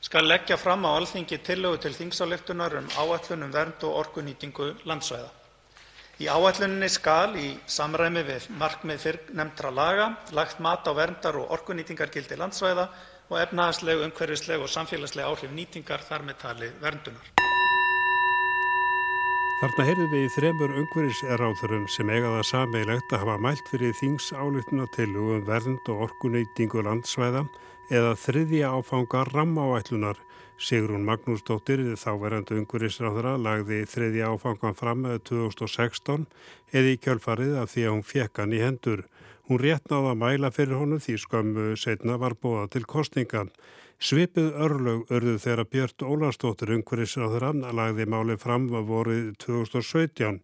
skal 0.00 0.24
leggja 0.24 0.56
fram 0.56 0.84
á 0.84 0.96
Alþingi 0.96 1.38
tillögu 1.38 1.76
til 1.80 1.92
þingsályktunar 1.92 2.78
um 2.78 2.88
áætlun 2.88 3.44
um 3.44 3.52
vernd 3.52 3.84
og 3.84 4.06
orkunýtingu 4.06 4.74
landsvæða. 4.84 5.41
Í 6.22 6.28
áætluninni 6.30 6.86
skal, 6.86 7.32
í 7.34 7.48
samræmi 7.66 8.20
við 8.22 8.44
markmið 8.54 9.00
fyrrnefndra 9.02 9.72
laga, 9.74 10.04
lagt 10.30 10.60
mat 10.62 10.86
á 10.86 10.94
verndar- 10.94 11.34
og 11.40 11.50
orkunýtingargildi 11.56 12.38
landsvæða 12.38 12.84
og 13.26 13.40
efnahagsleg, 13.40 14.04
umhverfisleg 14.06 14.62
og 14.62 14.70
samfélagsleg 14.70 15.26
áhrif 15.26 15.50
nýtingar, 15.50 16.04
þar 16.06 16.22
með 16.28 16.38
talið 16.44 16.76
verndunar. 16.84 17.32
Þarna 19.62 19.88
heyrðum 19.88 20.12
við 20.14 20.22
í 20.28 20.30
þremur 20.36 20.76
umhverfisráðurum 20.84 21.88
sem 21.90 22.14
eiga 22.14 22.30
það 22.36 22.46
sameigilegt 22.52 23.12
að 23.16 23.24
hafa 23.24 23.36
mælt 23.42 23.72
fyrir 23.72 23.98
þingsályftunartillu 23.98 25.26
um 25.40 25.46
vernd 25.50 25.90
og 25.90 26.06
orkuneytingu 26.06 26.86
landsvæða 26.86 27.48
eða 27.90 28.14
þriðja 28.28 28.70
áfanga 28.78 29.26
rammáætlunar. 29.32 30.22
Sigrún 30.60 31.06
Magnúsdóttir, 31.08 31.80
þáverandi 31.98 32.58
umhverfisráðura, 32.60 33.34
lagði 33.40 33.82
þriðja 33.88 34.32
áfangan 34.34 34.76
fram 34.78 35.04
með 35.06 35.22
2016 35.30 36.26
eða 36.72 36.92
í 36.92 36.98
kjölfarið 37.02 37.56
af 37.62 37.72
því 37.72 37.86
að 37.86 37.94
hún 37.96 38.04
fekk 38.06 38.42
hann 38.42 38.56
í 38.56 38.60
hendur. 38.62 39.06
Hún 39.48 39.62
réttnaði 39.62 40.12
að 40.12 40.20
mæla 40.20 40.50
fyrir 40.54 40.78
honum 40.78 41.00
því 41.02 41.16
skömmu 41.18 41.64
setna 41.80 42.18
var 42.20 42.36
bóða 42.38 42.68
til 42.74 42.84
kostningan. 42.86 43.50
Svipið 44.02 44.54
örlög 44.58 45.10
örðu 45.14 45.36
þegar 45.42 45.68
Björn 45.70 46.06
Ólarsdóttir 46.10 46.72
umhverfisráður 46.74 47.48
lagði 47.70 48.06
máli 48.10 48.38
fram 48.38 48.64
að 48.74 48.88
vorið 48.88 49.28
2017. 49.44 50.40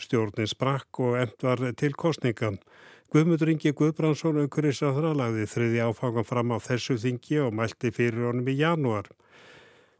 Stjórnin 0.00 0.48
sprakk 0.48 1.00
og 1.04 1.18
end 1.20 1.44
var 1.44 1.60
til 1.76 1.92
kostningan. 1.92 2.60
Guðmundur 3.12 3.50
Ingi 3.52 3.74
Guðbrandsson 3.76 4.40
umhverfisráður 4.40 5.16
lagði 5.16 5.44
þriði 5.44 5.82
áfangan 5.84 6.24
fram 6.24 6.54
á 6.56 6.58
þessu 6.64 6.96
þingi 7.02 7.42
og 7.44 7.52
mælti 7.58 7.92
fyrir 7.92 8.30
honum 8.30 8.48
í 8.48 8.56
janúar. 8.56 9.10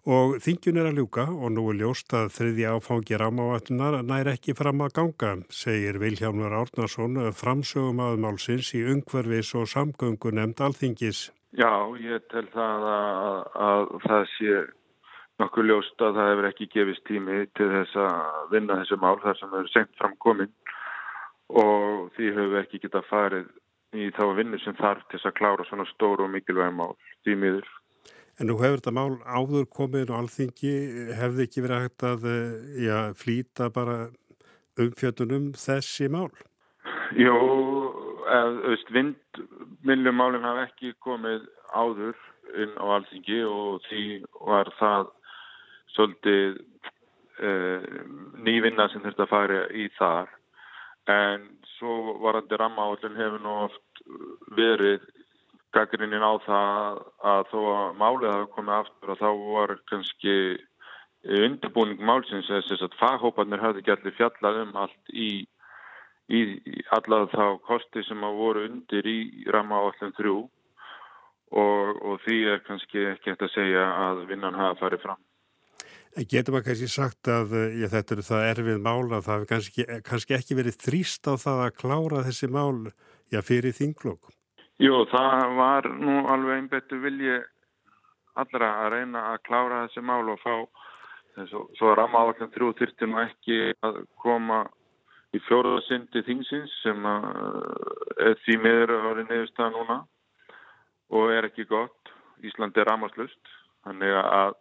Og 0.03 0.41
þingjun 0.43 0.81
er 0.83 0.89
að 0.91 0.97
ljúka 0.99 1.25
og 1.31 1.53
nú 1.55 1.69
er 1.71 1.77
ljóst 1.79 2.11
að 2.19 2.33
þriði 2.35 2.65
áfangi 2.75 3.19
rámávættunar 3.23 4.01
nær 4.03 4.33
ekki 4.33 4.57
fram 4.59 4.83
að 4.83 4.97
ganga, 4.97 5.31
segir 5.47 6.01
Vilhjálmur 6.03 6.51
Árnarsson 6.59 7.21
framsögum 7.39 8.03
aðmálsins 8.03 8.73
í 8.75 8.83
umhverfis 8.83 9.53
og 9.55 9.69
samgöngu 9.71 10.33
nefnd 10.35 10.65
alþingis. 10.67 11.29
Já, 11.55 11.71
ég 12.03 12.25
tel 12.33 12.49
það 12.51 12.87
að, 12.91 13.39
að 13.69 13.85
það 14.09 14.25
sé 14.33 14.57
nokkuð 15.39 15.69
ljóst 15.71 16.03
að 16.03 16.19
það 16.19 16.31
hefur 16.33 16.49
ekki 16.51 16.69
gefist 16.73 17.05
tími 17.07 17.39
til 17.55 17.69
þess 17.71 17.99
að 18.03 18.51
vinna 18.57 18.79
þessu 18.81 18.99
mál 19.05 19.21
þar 19.23 19.39
sem 19.39 19.55
hefur 19.55 19.71
senkt 19.71 20.01
fram 20.01 20.17
komin 20.25 20.51
og 21.63 22.11
því 22.17 22.33
hefur 22.41 22.59
ekki 22.65 22.83
getað 22.83 23.07
farið 23.07 23.47
í 24.03 24.11
þá 24.17 24.25
vinnu 24.35 24.59
sem 24.65 24.75
þarf 24.83 25.07
til 25.07 25.21
þess 25.21 25.31
að 25.31 25.39
klára 25.39 25.69
svona 25.69 25.87
stóru 25.93 26.27
og 26.27 26.35
mikilvæg 26.35 26.75
mál 26.75 26.97
því 27.23 27.39
miður. 27.39 27.71
En 28.41 28.49
nú 28.49 28.57
hefur 28.63 28.81
þetta 28.81 28.95
mál 28.97 29.19
áður 29.29 29.67
komin 29.69 30.09
og 30.11 30.23
alþingi 30.23 30.73
hefði 31.19 31.47
ekki 31.47 31.65
verið 31.65 31.85
hægt 31.85 32.07
að 32.09 32.29
já, 32.81 32.97
flýta 33.19 33.69
bara 33.75 33.97
umfjöldunum 34.81 35.53
þessi 35.59 36.09
mál? 36.13 36.31
Jó, 37.21 37.37
vindmiljumálinn 38.93 40.47
hafa 40.47 40.67
ekki 40.71 40.95
komið 41.05 41.45
áður 41.77 42.17
inn 42.63 42.73
á 42.81 42.85
alþingi 42.97 43.41
og 43.49 43.83
því 43.89 44.05
var 44.49 44.71
það 44.79 45.11
svolítið 45.95 46.61
uh, 47.45 47.85
nývinna 48.45 48.89
sem 48.93 49.05
þurfti 49.05 49.27
að 49.27 49.33
fara 49.33 49.65
í 49.77 49.89
þar 49.99 50.33
en 51.13 51.49
svo 51.77 52.17
varandi 52.23 52.59
rammaállin 52.61 53.19
hefur 53.19 53.43
nú 53.43 53.57
oft 53.67 54.05
verið 54.57 55.05
gaggrinnin 55.73 56.25
á 56.25 56.33
það 56.45 57.01
að 57.33 57.49
þó 57.53 57.59
að 57.73 57.97
málið 58.03 58.35
hafi 58.35 58.53
komið 58.57 58.77
aftur 58.81 59.15
og 59.15 59.23
þá 59.23 59.31
var 59.55 59.75
kannski 59.91 60.37
undirbúning 61.23 62.03
málsins 62.03 62.51
þess 62.51 62.83
að 62.83 62.99
faghópanir 63.01 63.63
hafði 63.63 63.85
gætið 63.87 64.17
fjallað 64.19 64.63
um 64.67 64.79
allt 64.85 65.13
í 65.15 65.31
í 66.33 66.41
alla 66.95 67.25
þá 67.33 67.59
kosti 67.67 68.05
sem 68.07 68.23
að 68.25 68.39
voru 68.39 68.65
undir 68.69 69.07
í 69.09 69.19
rammaáallum 69.53 70.15
þrjú 70.17 70.37
og, 71.53 72.01
og 72.01 72.21
því 72.25 72.39
er 72.55 72.63
kannski 72.67 73.07
ekki 73.11 73.35
eftir 73.35 73.49
að 73.49 73.55
segja 73.57 73.85
að 74.07 74.25
vinnan 74.31 74.57
hafa 74.57 74.79
farið 74.81 75.05
fram. 75.07 75.21
Getur 76.29 76.53
maður 76.53 76.69
kannski 76.69 76.91
sagt 76.93 77.29
að 77.33 77.55
já, 77.81 77.89
þetta 77.89 78.15
eru 78.15 78.27
það 78.27 78.47
erfið 78.51 78.83
mál 78.85 79.07
að 79.09 79.27
það 79.27 79.35
hefur 79.35 79.51
kannski, 79.55 79.87
kannski 80.05 80.37
ekki 80.37 80.59
verið 80.59 80.79
þrýst 80.85 81.29
á 81.29 81.35
það 81.41 81.65
að 81.67 81.77
klára 81.81 82.25
þessi 82.29 82.49
mál 82.53 82.93
já, 83.33 83.41
fyrir 83.41 83.77
þinglokk? 83.77 84.33
Jú, 84.83 85.05
það 85.13 85.53
var 85.55 85.87
nú 85.95 86.15
alveg 86.27 86.57
einbettu 86.59 86.97
vilji 86.99 87.37
allra 88.35 88.71
að 88.83 88.89
reyna 88.97 89.21
að 89.31 89.43
klára 89.47 89.83
þessi 89.85 90.03
mál 90.03 90.31
og 90.33 90.41
fá 90.43 90.55
svo, 91.51 91.61
svo 91.79 91.93
rammaáallum 91.95 92.51
þrjú 92.51 92.71
þyrti 92.81 93.07
nú 93.07 93.21
ekki 93.23 93.59
að 93.87 94.01
koma 94.25 94.65
í 95.31 95.41
fjóruðarsindi 95.47 96.25
þingsins 96.27 96.73
sem 96.83 97.07
er 97.07 98.35
því 98.43 98.57
miður 98.65 98.95
að 98.97 99.07
vera 99.07 99.27
nefnstað 99.29 99.77
núna 99.77 99.99
og 101.15 101.31
er 101.31 101.47
ekki 101.47 101.69
gott. 101.71 102.11
Ísland 102.43 102.75
er 102.75 102.89
ramaslust, 102.91 103.53
þannig 103.87 104.17
að 104.19 104.57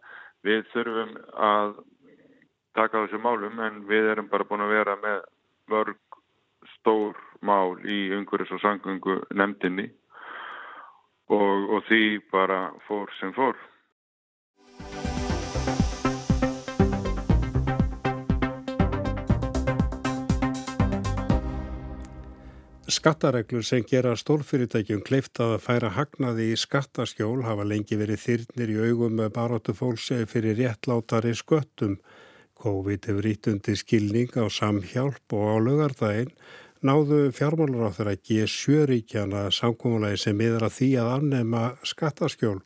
við 0.45 0.69
þurfum 0.75 1.15
að 1.47 1.73
taka 2.77 3.07
þessu 3.07 3.23
málum 3.25 3.57
en 3.65 3.81
við 3.89 4.11
erum 4.11 4.29
bara 4.29 4.45
búin 4.45 4.67
að 4.67 4.75
vera 4.75 4.95
með 5.01 5.25
vörg 5.73 6.21
stór 6.75 7.17
mál 7.41 7.73
í 7.89 8.11
umhverjus 8.13 8.53
og 8.53 8.61
sangöngu 8.61 9.17
nefndinni 9.33 9.89
og, 11.31 11.69
og 11.77 11.83
því 11.87 12.05
bara 12.31 12.63
fór 12.87 13.11
sem 13.19 13.33
fór. 13.35 13.55
Skattareglur 22.91 23.63
sem 23.63 23.85
gera 23.87 24.11
stórfyrirtækjum 24.19 24.99
kleift 25.07 25.39
að 25.41 25.55
færa 25.63 25.93
hagnaði 25.95 26.49
í 26.51 26.57
skattaskjól 26.59 27.45
hafa 27.47 27.63
lengi 27.65 27.95
verið 27.97 28.19
þyrnir 28.25 28.73
í 28.73 28.81
augum 28.89 29.15
með 29.17 29.31
baróttu 29.37 29.73
fólks 29.73 30.09
fyrir 30.29 30.59
réttlátari 30.59 31.31
sköttum. 31.39 31.95
COVID 32.61 33.07
hefur 33.09 33.29
ítt 33.31 33.47
undir 33.49 33.79
skilning 33.79 34.35
á 34.37 34.45
samhjálp 34.51 35.33
og 35.33 35.47
á 35.49 35.55
lögardaginn 35.63 36.35
náðu 36.85 37.29
fjármálar 37.35 37.89
á 37.89 37.95
þeirra 37.95 38.15
G7-ríkjana 38.27 39.43
samkómulagi 39.53 40.19
sem 40.23 40.37
miðra 40.37 40.69
því 40.73 40.89
að 41.01 41.11
annema 41.15 41.63
skattaskjól. 41.85 42.59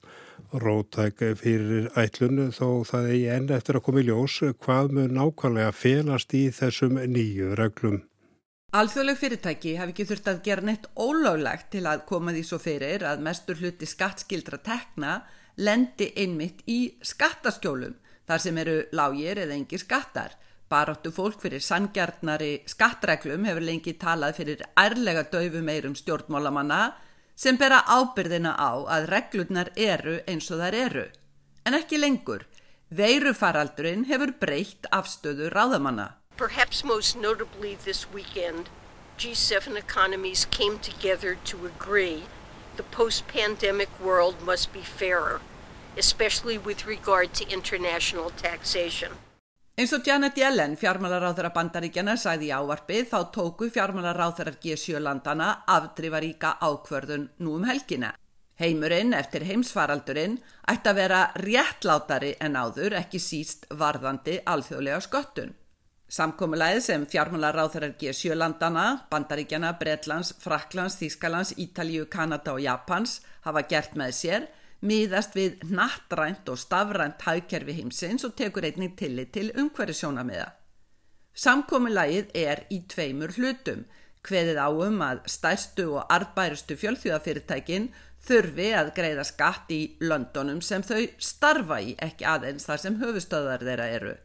Rótæk 0.56 1.24
fyrir 1.40 1.90
ætlunu 2.00 2.50
þó 2.56 2.86
það 2.88 3.10
eigi 3.12 3.30
enn 3.36 3.54
eftir 3.56 3.80
að 3.80 3.86
koma 3.88 4.04
í 4.04 4.08
ljós 4.08 4.38
hvað 4.64 4.94
mun 4.96 5.16
nákvæmlega 5.18 5.72
felast 5.76 6.36
í 6.38 6.46
þessum 6.56 7.00
nýju 7.12 7.56
reglum. 7.60 8.04
Alþjóðleg 8.76 9.20
fyrirtæki 9.20 9.76
hafi 9.80 9.94
ekki 9.94 10.08
þurft 10.10 10.32
að 10.32 10.42
gera 10.48 10.68
neitt 10.68 10.88
ólöglegt 11.00 11.70
til 11.76 11.86
að 11.88 12.06
koma 12.10 12.34
því 12.36 12.42
svo 12.48 12.60
fyrir 12.60 13.06
að 13.08 13.22
mestur 13.24 13.60
hluti 13.60 13.88
skattskildra 13.88 14.60
tekna 14.64 15.20
lendi 15.56 16.10
einmitt 16.20 16.64
í 16.68 16.80
skattaskjólum 17.04 17.96
þar 18.28 18.42
sem 18.44 18.58
eru 18.60 18.82
lágir 18.96 19.40
eða 19.44 19.56
engi 19.56 19.80
skattar. 19.80 20.36
Baráttu 20.76 21.12
fólk 21.16 21.40
fyrir 21.40 21.64
sangjarnari 21.64 22.66
skattreglum 22.68 23.46
hefur 23.48 23.64
lengi 23.64 23.94
talað 24.00 24.34
fyrir 24.40 24.64
ærlega 24.82 25.22
döfum 25.32 25.70
eirum 25.72 25.94
stjórnmálamanna 25.96 26.80
sem 27.44 27.60
bera 27.62 27.78
ábyrðina 27.96 28.52
á 28.60 28.84
að 28.96 29.08
reglurnar 29.14 29.72
eru 29.86 30.18
eins 30.28 30.50
og 30.52 30.60
þær 30.64 30.78
eru. 30.82 31.06
En 31.64 31.80
ekki 31.80 32.02
lengur. 32.02 32.44
Veirufaraldurinn 32.92 34.04
hefur 34.12 34.34
breytt 34.42 34.90
afstöðu 35.00 35.48
ráðamanna. 35.56 36.10
Perhaps 36.36 36.84
most 36.84 37.16
notably 37.16 37.76
this 37.86 38.06
weekend, 38.14 38.68
G7 39.18 39.78
economies 39.78 40.46
came 40.52 40.80
together 40.80 41.38
to 41.46 41.66
agree 41.72 42.24
the 42.76 42.84
post-pandemic 42.84 43.90
world 44.04 44.42
must 44.42 44.74
be 44.74 44.84
fairer, 44.84 45.40
especially 45.98 46.58
with 46.58 46.86
regard 46.86 47.34
to 47.34 47.50
international 47.50 48.30
taxation. 48.32 49.25
Eins 49.76 49.92
og 49.92 50.06
Janet 50.08 50.38
Yellen, 50.40 50.78
fjármálaráþara 50.80 51.50
bandaríkjana, 51.52 52.14
sæði 52.16 52.46
í 52.48 52.52
ávarpið 52.56 53.10
þá 53.10 53.18
tóku 53.36 53.68
fjármálaráþarar 53.76 54.56
G7 54.64 55.02
landana 55.04 55.50
afdrifaríka 55.68 56.54
ákvörðun 56.64 57.26
nú 57.44 57.58
um 57.58 57.66
helgina. 57.68 58.14
Heimurinn 58.56 59.12
eftir 59.18 59.44
heimsfaraldurinn 59.44 60.38
ætti 60.72 60.92
að 60.94 61.00
vera 61.02 61.20
réttlátari 61.44 62.32
en 62.40 62.56
áður 62.56 62.96
ekki 63.02 63.20
síst 63.20 63.68
varðandi 63.68 64.38
alþjóðlega 64.48 65.02
sköttun. 65.10 65.52
Samkomiðlæði 66.08 66.86
sem 66.88 67.04
fjármálaráþarar 67.12 67.98
G7 68.00 68.32
landana, 68.40 68.86
bandaríkjana, 69.12 69.74
Bretlands, 69.76 70.38
Fraklands, 70.40 70.96
Þískalands, 71.04 71.52
Ítalíu, 71.60 72.08
Kanada 72.08 72.56
og 72.56 72.64
Japans 72.64 73.20
hafa 73.44 73.68
gert 73.68 74.00
með 74.00 74.16
sér 74.24 74.48
miðast 74.86 75.36
við 75.38 75.64
nattrænt 75.74 76.50
og 76.52 76.60
stafrænt 76.62 77.26
hagkerfi 77.26 77.76
heimsins 77.80 78.26
og 78.28 78.36
tekur 78.40 78.68
einnig 78.68 78.96
tillit 79.00 79.34
til 79.36 79.52
umhverjusjónamiða. 79.54 80.48
Samkominnlægið 81.36 82.32
er 82.40 82.64
í 82.72 82.82
tveimur 82.88 83.34
hlutum, 83.36 83.84
hveðið 84.26 84.60
áum 84.62 85.02
að 85.04 85.26
stærstu 85.30 85.90
og 85.98 86.06
arbærustu 86.14 86.78
fjölþjóðafyrirtækin 86.80 87.90
þurfi 88.26 88.70
að 88.74 88.94
greiða 88.98 89.26
skatt 89.28 89.74
í 89.74 89.82
Londonum 90.02 90.62
sem 90.66 90.86
þau 90.86 91.04
starfa 91.22 91.82
í 91.84 91.94
ekki 92.02 92.26
aðeins 92.30 92.66
þar 92.70 92.82
sem 92.82 93.02
höfustöðar 93.02 93.66
þeirra 93.68 93.90
eru. 93.98 94.16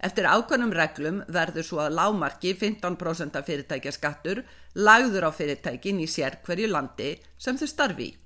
Eftir 0.00 0.24
ákvæmum 0.24 0.72
reglum 0.72 1.20
verður 1.28 1.66
svo 1.66 1.82
að 1.82 1.98
lámarki 1.98 2.54
15% 2.56 3.36
af 3.36 3.50
fyrirtækjaskattur 3.50 4.40
lagður 4.80 5.28
á 5.28 5.30
fyrirtækin 5.36 6.00
í 6.00 6.08
sér 6.08 6.38
hverju 6.46 6.70
landi 6.70 7.10
sem 7.36 7.58
þau 7.60 7.68
starfi 7.68 8.06
í. 8.08 8.16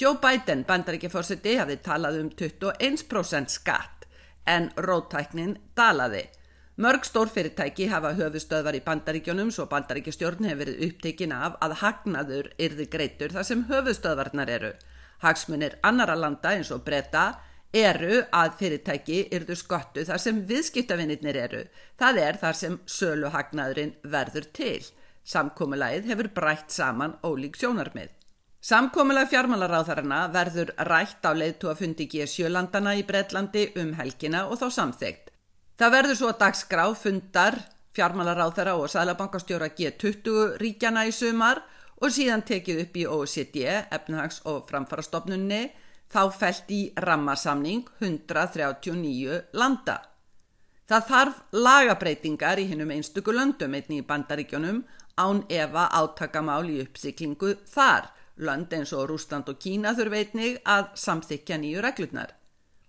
Joe 0.00 0.18
Biden, 0.18 0.64
bandaríkjaforsiti, 0.66 1.52
hafði 1.54 1.76
talað 1.86 2.16
um 2.18 2.30
21% 2.34 3.52
skatt 3.52 4.08
en 4.50 4.72
rótæknin 4.74 5.52
dalaði. 5.78 6.24
Mörg 6.82 7.06
stórfyrirtæki 7.06 7.86
hafa 7.92 8.10
höfustöðvar 8.18 8.74
í 8.74 8.80
bandaríkjónum 8.82 9.52
svo 9.54 9.68
bandaríkjastjórn 9.70 10.48
hefur 10.48 10.64
verið 10.64 10.82
upptekinn 10.88 11.34
af 11.36 11.54
að 11.62 11.76
hagnaður 11.84 12.48
yrði 12.66 12.88
greitur 12.90 13.36
þar 13.36 13.46
sem 13.46 13.62
höfustöðvarnar 13.68 14.50
eru. 14.56 14.72
Hagsmunir 15.22 15.78
annara 15.86 16.18
landa 16.18 16.56
eins 16.56 16.74
og 16.74 16.82
breyta 16.82 17.28
eru 17.70 18.24
að 18.34 18.58
fyrirtæki 18.58 19.20
yrðu 19.38 19.60
skottu 19.62 20.02
þar 20.10 20.24
sem 20.26 20.42
viðskiptavinnir 20.50 21.38
eru. 21.44 21.62
Það 22.02 22.20
er 22.24 22.42
þar 22.42 22.60
sem 22.64 22.82
söluhagnaðurinn 22.98 23.94
verður 24.02 24.50
til. 24.58 24.82
Samkómulæð 25.22 26.10
hefur 26.10 26.32
brætt 26.34 26.74
saman 26.74 27.14
ólík 27.22 27.54
sjónarmið. 27.62 28.10
Samkomiðlega 28.64 29.28
fjármálaráðarana 29.28 30.18
verður 30.32 30.70
rætt 30.88 31.26
á 31.28 31.36
leiðtúafundi 31.36 32.06
G7-landana 32.08 32.94
í 32.96 33.02
Breitlandi 33.04 33.66
um 33.82 33.90
helgina 33.98 34.46
og 34.48 34.56
þá 34.62 34.70
samþygt. 34.78 35.26
Það 35.76 35.92
verður 35.92 36.16
svo 36.16 36.30
að 36.30 36.38
dagskrá 36.40 36.84
fundar 36.96 37.58
fjármálaráðara 37.92 38.78
og 38.80 38.88
sælabankastjóra 38.88 39.68
G20 39.76 40.56
ríkjana 40.62 41.04
í 41.04 41.12
sumar 41.12 41.60
og 42.00 42.16
síðan 42.16 42.46
tekið 42.48 42.80
upp 42.86 42.96
í 42.96 43.04
OECD, 43.18 43.60
efnahags- 43.92 44.40
og 44.48 44.64
framfarastofnunni, 44.70 45.68
þá 46.08 46.22
fælt 46.32 46.72
í 46.72 46.80
rammasamning 46.96 47.84
139 48.00 49.42
landa. 49.60 50.00
Það 50.88 51.08
þarf 51.12 51.44
lagabreitingar 51.52 52.64
í 52.64 52.68
hinnum 52.72 52.96
einstöku 52.96 53.36
löndum 53.36 53.76
einni 53.76 54.00
í 54.00 54.08
bandaríkjónum 54.08 54.86
án 55.20 55.44
efa 55.52 55.90
átakamál 55.92 56.64
í 56.72 56.80
uppsiklingu 56.88 57.58
þar 57.68 58.14
Lönd 58.36 58.72
eins 58.74 58.92
og 58.92 59.08
Rúsland 59.10 59.48
og 59.50 59.60
Kína 59.62 59.94
þurf 59.94 60.16
einnig 60.18 60.56
að 60.66 60.88
samþykja 60.98 61.58
nýju 61.62 61.82
reglurnar. 61.84 62.32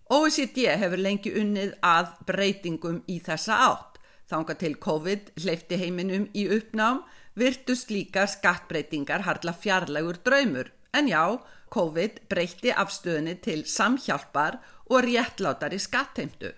OECD 0.10 0.66
hefur 0.78 1.02
lengi 1.02 1.34
unnið 1.34 1.76
að 1.86 2.14
breytingum 2.26 3.04
í 3.10 3.20
þessa 3.26 3.60
átt. 3.70 4.00
Þánga 4.30 4.56
til 4.62 4.74
COVID 4.82 5.32
hleyfti 5.44 5.78
heiminum 5.82 6.28
í 6.34 6.48
uppnám 6.50 7.04
virtust 7.38 7.92
líka 7.94 8.26
skattbreytingar 8.30 9.26
harla 9.26 9.54
fjarlægur 9.54 10.22
draumur. 10.26 10.72
En 10.94 11.10
já, 11.10 11.38
COVID 11.70 12.22
breytti 12.30 12.74
afstöðinni 12.74 13.36
til 13.42 13.66
samhjálpar 13.70 14.62
og 14.90 15.04
réttlátari 15.06 15.78
skattheimtu. 15.82 16.54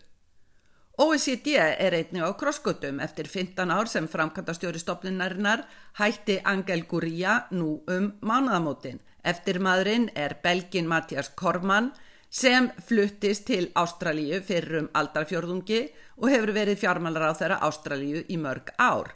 OECD 0.98 1.52
er 1.62 1.94
einnig 1.94 2.24
á 2.26 2.34
krosskutum 2.34 2.98
eftir 3.06 3.28
15 3.30 3.70
ár 3.70 3.86
sem 3.86 4.08
framkvæmdastjóri 4.10 4.80
stopninnarinnar 4.82 5.62
hætti 6.00 6.40
Angel 6.44 6.88
Gurria 6.90 7.36
nú 7.52 7.84
um 7.86 8.08
mánuðamótin. 8.26 8.98
Eftir 9.22 9.60
maðurinn 9.62 10.08
er 10.16 10.40
belgin 10.42 10.88
Mattias 10.90 11.30
Kormann 11.30 11.92
sem 12.30 12.72
fluttist 12.88 13.46
til 13.46 13.70
Ástralíu 13.78 14.42
fyrir 14.42 14.80
um 14.80 14.88
aldarfjörðungi 14.98 15.84
og 16.18 16.32
hefur 16.34 16.54
verið 16.58 16.82
fjármálar 16.82 17.30
á 17.30 17.34
þeirra 17.38 17.60
Ástralíu 17.70 18.24
í 18.26 18.40
mörg 18.42 18.74
ár. 18.82 19.14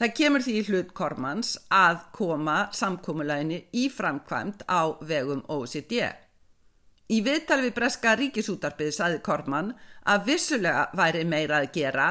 Það 0.00 0.14
kemur 0.22 0.46
því 0.46 0.56
hlut 0.70 0.94
Kormanns 0.96 1.58
að 1.68 2.06
koma 2.16 2.70
samkómulæginni 2.72 3.66
í 3.76 3.90
framkvæmt 3.92 4.64
á 4.64 4.96
vegum 5.04 5.44
OECD. 5.44 6.08
Í 7.08 7.22
viðtal 7.24 7.62
við 7.64 7.70
Breska 7.72 8.10
ríkisútarpið 8.20 8.90
saði 8.92 9.20
Kormann 9.24 9.70
að 10.12 10.26
vissulega 10.26 10.90
væri 10.92 11.22
meira 11.24 11.62
að 11.62 11.70
gera 11.78 12.08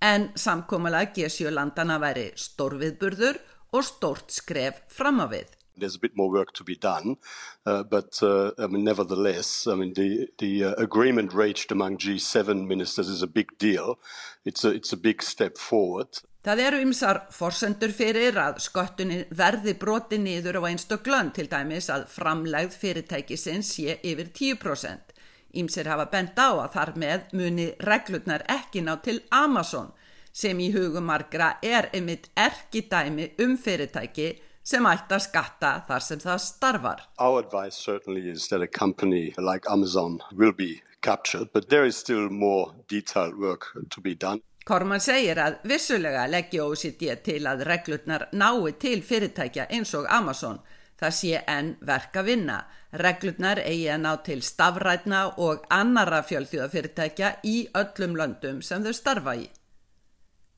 en 0.00 0.30
samkómalega 0.40 1.12
G7 1.18 1.52
landana 1.52 1.98
væri 2.00 2.30
stórviðburður 2.32 3.42
og 3.76 3.84
stórt 3.84 4.32
skref 4.32 4.80
fram 4.88 5.20
á 5.20 5.28
við. 5.28 5.52
There's 5.76 5.96
a 5.96 6.00
bit 6.00 6.16
more 6.16 6.32
work 6.32 6.54
to 6.54 6.64
be 6.64 6.74
done, 6.74 7.18
uh, 7.66 7.82
but 7.82 8.22
uh, 8.22 8.50
I 8.58 8.66
mean, 8.66 8.84
nevertheless, 8.84 9.66
I 9.66 9.74
mean, 9.74 9.92
the, 9.92 10.26
the 10.38 10.64
uh, 10.64 10.72
agreement 10.78 11.34
reached 11.34 11.70
among 11.70 11.98
G7 11.98 12.66
ministers 12.66 13.08
is 13.08 13.22
a 13.22 13.28
big 13.28 13.56
deal. 13.58 13.98
It's 14.46 14.64
a, 14.64 14.70
it's 14.70 14.94
a 14.94 14.96
big 14.96 15.22
step 15.22 15.58
forward. 15.58 16.18
Það 16.48 16.60
eru 16.64 16.76
ymsar 16.80 17.18
forsendur 17.28 17.90
fyrir 17.92 18.38
að 18.40 18.62
sköttunin 18.64 19.26
verði 19.36 19.74
broti 19.76 20.16
niður 20.16 20.56
á 20.64 20.70
einstöklun 20.70 21.28
til 21.36 21.44
dæmis 21.50 21.90
að 21.92 22.06
framlegð 22.08 22.72
fyrirtækisins 22.80 23.74
sé 23.74 23.98
yfir 24.00 24.30
10%. 24.32 25.12
Ymsir 25.60 25.90
hafa 25.92 26.06
bent 26.08 26.40
á 26.40 26.48
að 26.54 26.72
þar 26.78 26.94
með 27.04 27.36
muni 27.36 27.68
reglurnar 27.84 28.46
ekki 28.56 28.80
ná 28.80 28.94
til 29.04 29.18
Amazon 29.28 29.92
sem 30.32 30.56
í 30.64 30.70
hugum 30.72 31.04
margra 31.12 31.50
er 31.60 31.90
einmitt 31.92 32.30
erki 32.32 32.86
dæmi 32.88 33.28
um 33.44 33.58
fyrirtæki 33.60 34.32
sem 34.64 34.88
ætti 34.88 35.18
að 35.18 35.26
skatta 35.28 35.76
þar 35.84 36.08
sem 36.08 36.24
það 36.24 36.42
starfar. 36.48 37.06
Our 37.20 37.44
advice 37.44 37.76
certainly 37.76 38.24
is 38.24 38.48
that 38.48 38.64
a 38.64 38.72
company 38.72 39.34
like 39.36 39.68
Amazon 39.68 40.22
will 40.32 40.56
be 40.56 40.80
captured 41.02 41.52
but 41.52 41.68
there 41.68 41.84
is 41.84 41.94
still 41.94 42.30
more 42.30 42.72
detailed 42.88 43.36
work 43.36 43.74
to 43.90 44.00
be 44.00 44.14
done. 44.14 44.40
Kormann 44.68 45.00
segir 45.00 45.38
að 45.40 45.62
vissulega 45.64 46.26
leggja 46.28 46.66
OECD 46.68 47.14
til 47.24 47.46
að 47.48 47.62
reglurnar 47.64 48.26
nái 48.36 48.74
til 48.76 48.98
fyrirtækja 49.00 49.64
eins 49.72 49.94
og 49.96 50.04
Amazon. 50.12 50.58
Það 51.00 51.14
sé 51.18 51.38
enn 51.48 51.70
verk 51.88 52.16
að 52.20 52.26
vinna. 52.28 52.56
Reglurnar 53.00 53.62
eigi 53.62 53.86
að 53.94 54.02
ná 54.02 54.10
til 54.26 54.42
stafrætna 54.44 55.22
og 55.40 55.64
annara 55.72 56.18
fjölþjóðafyrirtækja 56.28 57.30
í 57.48 57.54
öllum 57.80 58.16
löndum 58.18 58.58
sem 58.60 58.84
þau 58.84 58.92
starfa 58.98 59.34
í. 59.40 59.46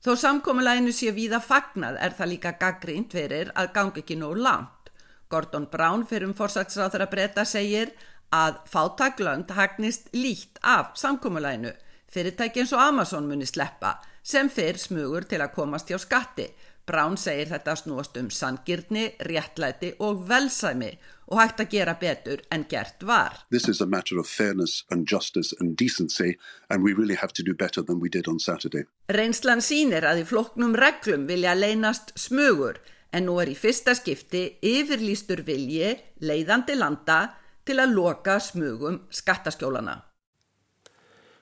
Þó 0.03 0.17
samkomiðlæginu 0.25 0.91
sé 0.97 1.13
víða 1.15 1.39
fagnað 1.45 1.99
er 2.03 2.17
það 2.17 2.31
líka 2.33 2.51
gaggrínt 2.59 3.15
verir 3.15 3.53
að 3.55 3.71
gangi 3.77 4.03
ekki 4.03 4.17
nóg 4.19 4.41
langt. 4.43 4.91
Gordon 5.31 5.69
Brown 5.71 6.03
fyrir 6.09 6.27
um 6.27 6.35
fórsætsráþara 6.35 7.07
breyta 7.07 7.45
segir 7.47 7.93
að 8.35 8.59
fátaglönd 8.73 9.55
hagnist 9.55 10.11
líkt 10.11 10.59
af 10.63 10.97
samkomiðlæginu 10.99 11.71
Fyrirtæki 12.11 12.59
eins 12.59 12.73
og 12.75 12.81
Amazon 12.83 13.27
muni 13.29 13.45
sleppa 13.47 13.93
sem 14.23 14.49
fyrr 14.51 14.79
smugur 14.79 15.23
til 15.29 15.39
að 15.39 15.53
komast 15.55 15.87
hjá 15.87 15.99
skatti. 16.01 16.49
Brown 16.87 17.15
segir 17.15 17.47
þetta 17.47 17.75
snúast 17.77 18.17
um 18.19 18.27
sangirni, 18.33 19.05
réttlæti 19.23 19.93
og 20.03 20.25
velsæmi 20.27 20.89
og 21.31 21.39
hægt 21.39 21.61
að 21.63 21.69
gera 21.71 21.93
betur 22.01 22.41
en 22.51 22.65
gert 22.67 23.05
var. 23.07 23.37
This 23.51 23.69
is 23.69 23.79
a 23.81 23.85
matter 23.85 24.19
of 24.19 24.27
fairness 24.27 24.83
and 24.91 25.07
justice 25.07 25.55
and 25.61 25.77
decency 25.77 26.35
and 26.69 26.83
we 26.83 26.91
really 26.93 27.15
have 27.15 27.31
to 27.33 27.43
do 27.43 27.53
better 27.53 27.81
than 27.81 28.01
we 28.01 28.09
did 28.09 28.27
on 28.27 28.39
Saturday. 28.39 28.83
Reynslan 29.07 29.63
sínir 29.63 30.03
að 30.03 30.25
í 30.25 30.27
floknum 30.27 30.75
reglum 30.75 31.29
vilja 31.31 31.55
leynast 31.55 32.11
smugur 32.19 32.81
en 33.13 33.29
nú 33.29 33.39
er 33.39 33.53
í 33.53 33.55
fyrsta 33.55 33.95
skipti 33.95 34.57
yfirlýstur 34.59 35.45
vilji 35.47 35.95
leiðandi 36.19 36.75
landa 36.75 37.23
til 37.63 37.79
að 37.79 37.95
loka 37.95 38.39
smugum 38.43 39.05
skattaskjólana. 39.13 40.01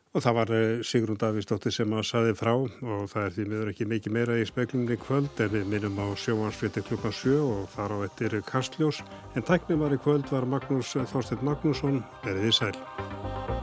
Og 0.09 0.23
það 0.25 0.37
var 0.39 0.51
eh, 0.57 0.79
Sigrun 0.81 1.19
Davíðsdóttir 1.21 1.73
sem 1.75 1.91
að 1.93 2.07
saði 2.09 2.33
frá 2.37 2.55
og 2.57 3.03
það 3.11 3.27
er 3.27 3.35
því 3.35 3.45
miður 3.51 3.69
ekki 3.73 3.87
mikið 3.91 4.15
meira 4.15 4.39
í 4.41 4.47
speklumni 4.49 4.97
kvöld 5.03 5.43
en 5.45 5.53
við 5.53 5.69
minnum 5.69 6.01
á 6.01 6.07
sjóansviti 6.17 6.81
klukkan 6.87 7.13
7 7.13 7.37
og 7.43 7.69
þar 7.75 7.93
á 7.93 7.97
ettir 8.07 8.39
Kastljós 8.49 9.03
en 9.37 9.45
tæknum 9.45 9.85
var 9.85 9.93
í 9.93 10.01
kvöld 10.01 10.33
var 10.33 10.49
Magnús 10.49 10.97
Þorstein 10.97 11.45
Magnússon, 11.45 12.01
verið 12.25 12.49
í 12.49 12.57
sæl. 12.57 13.58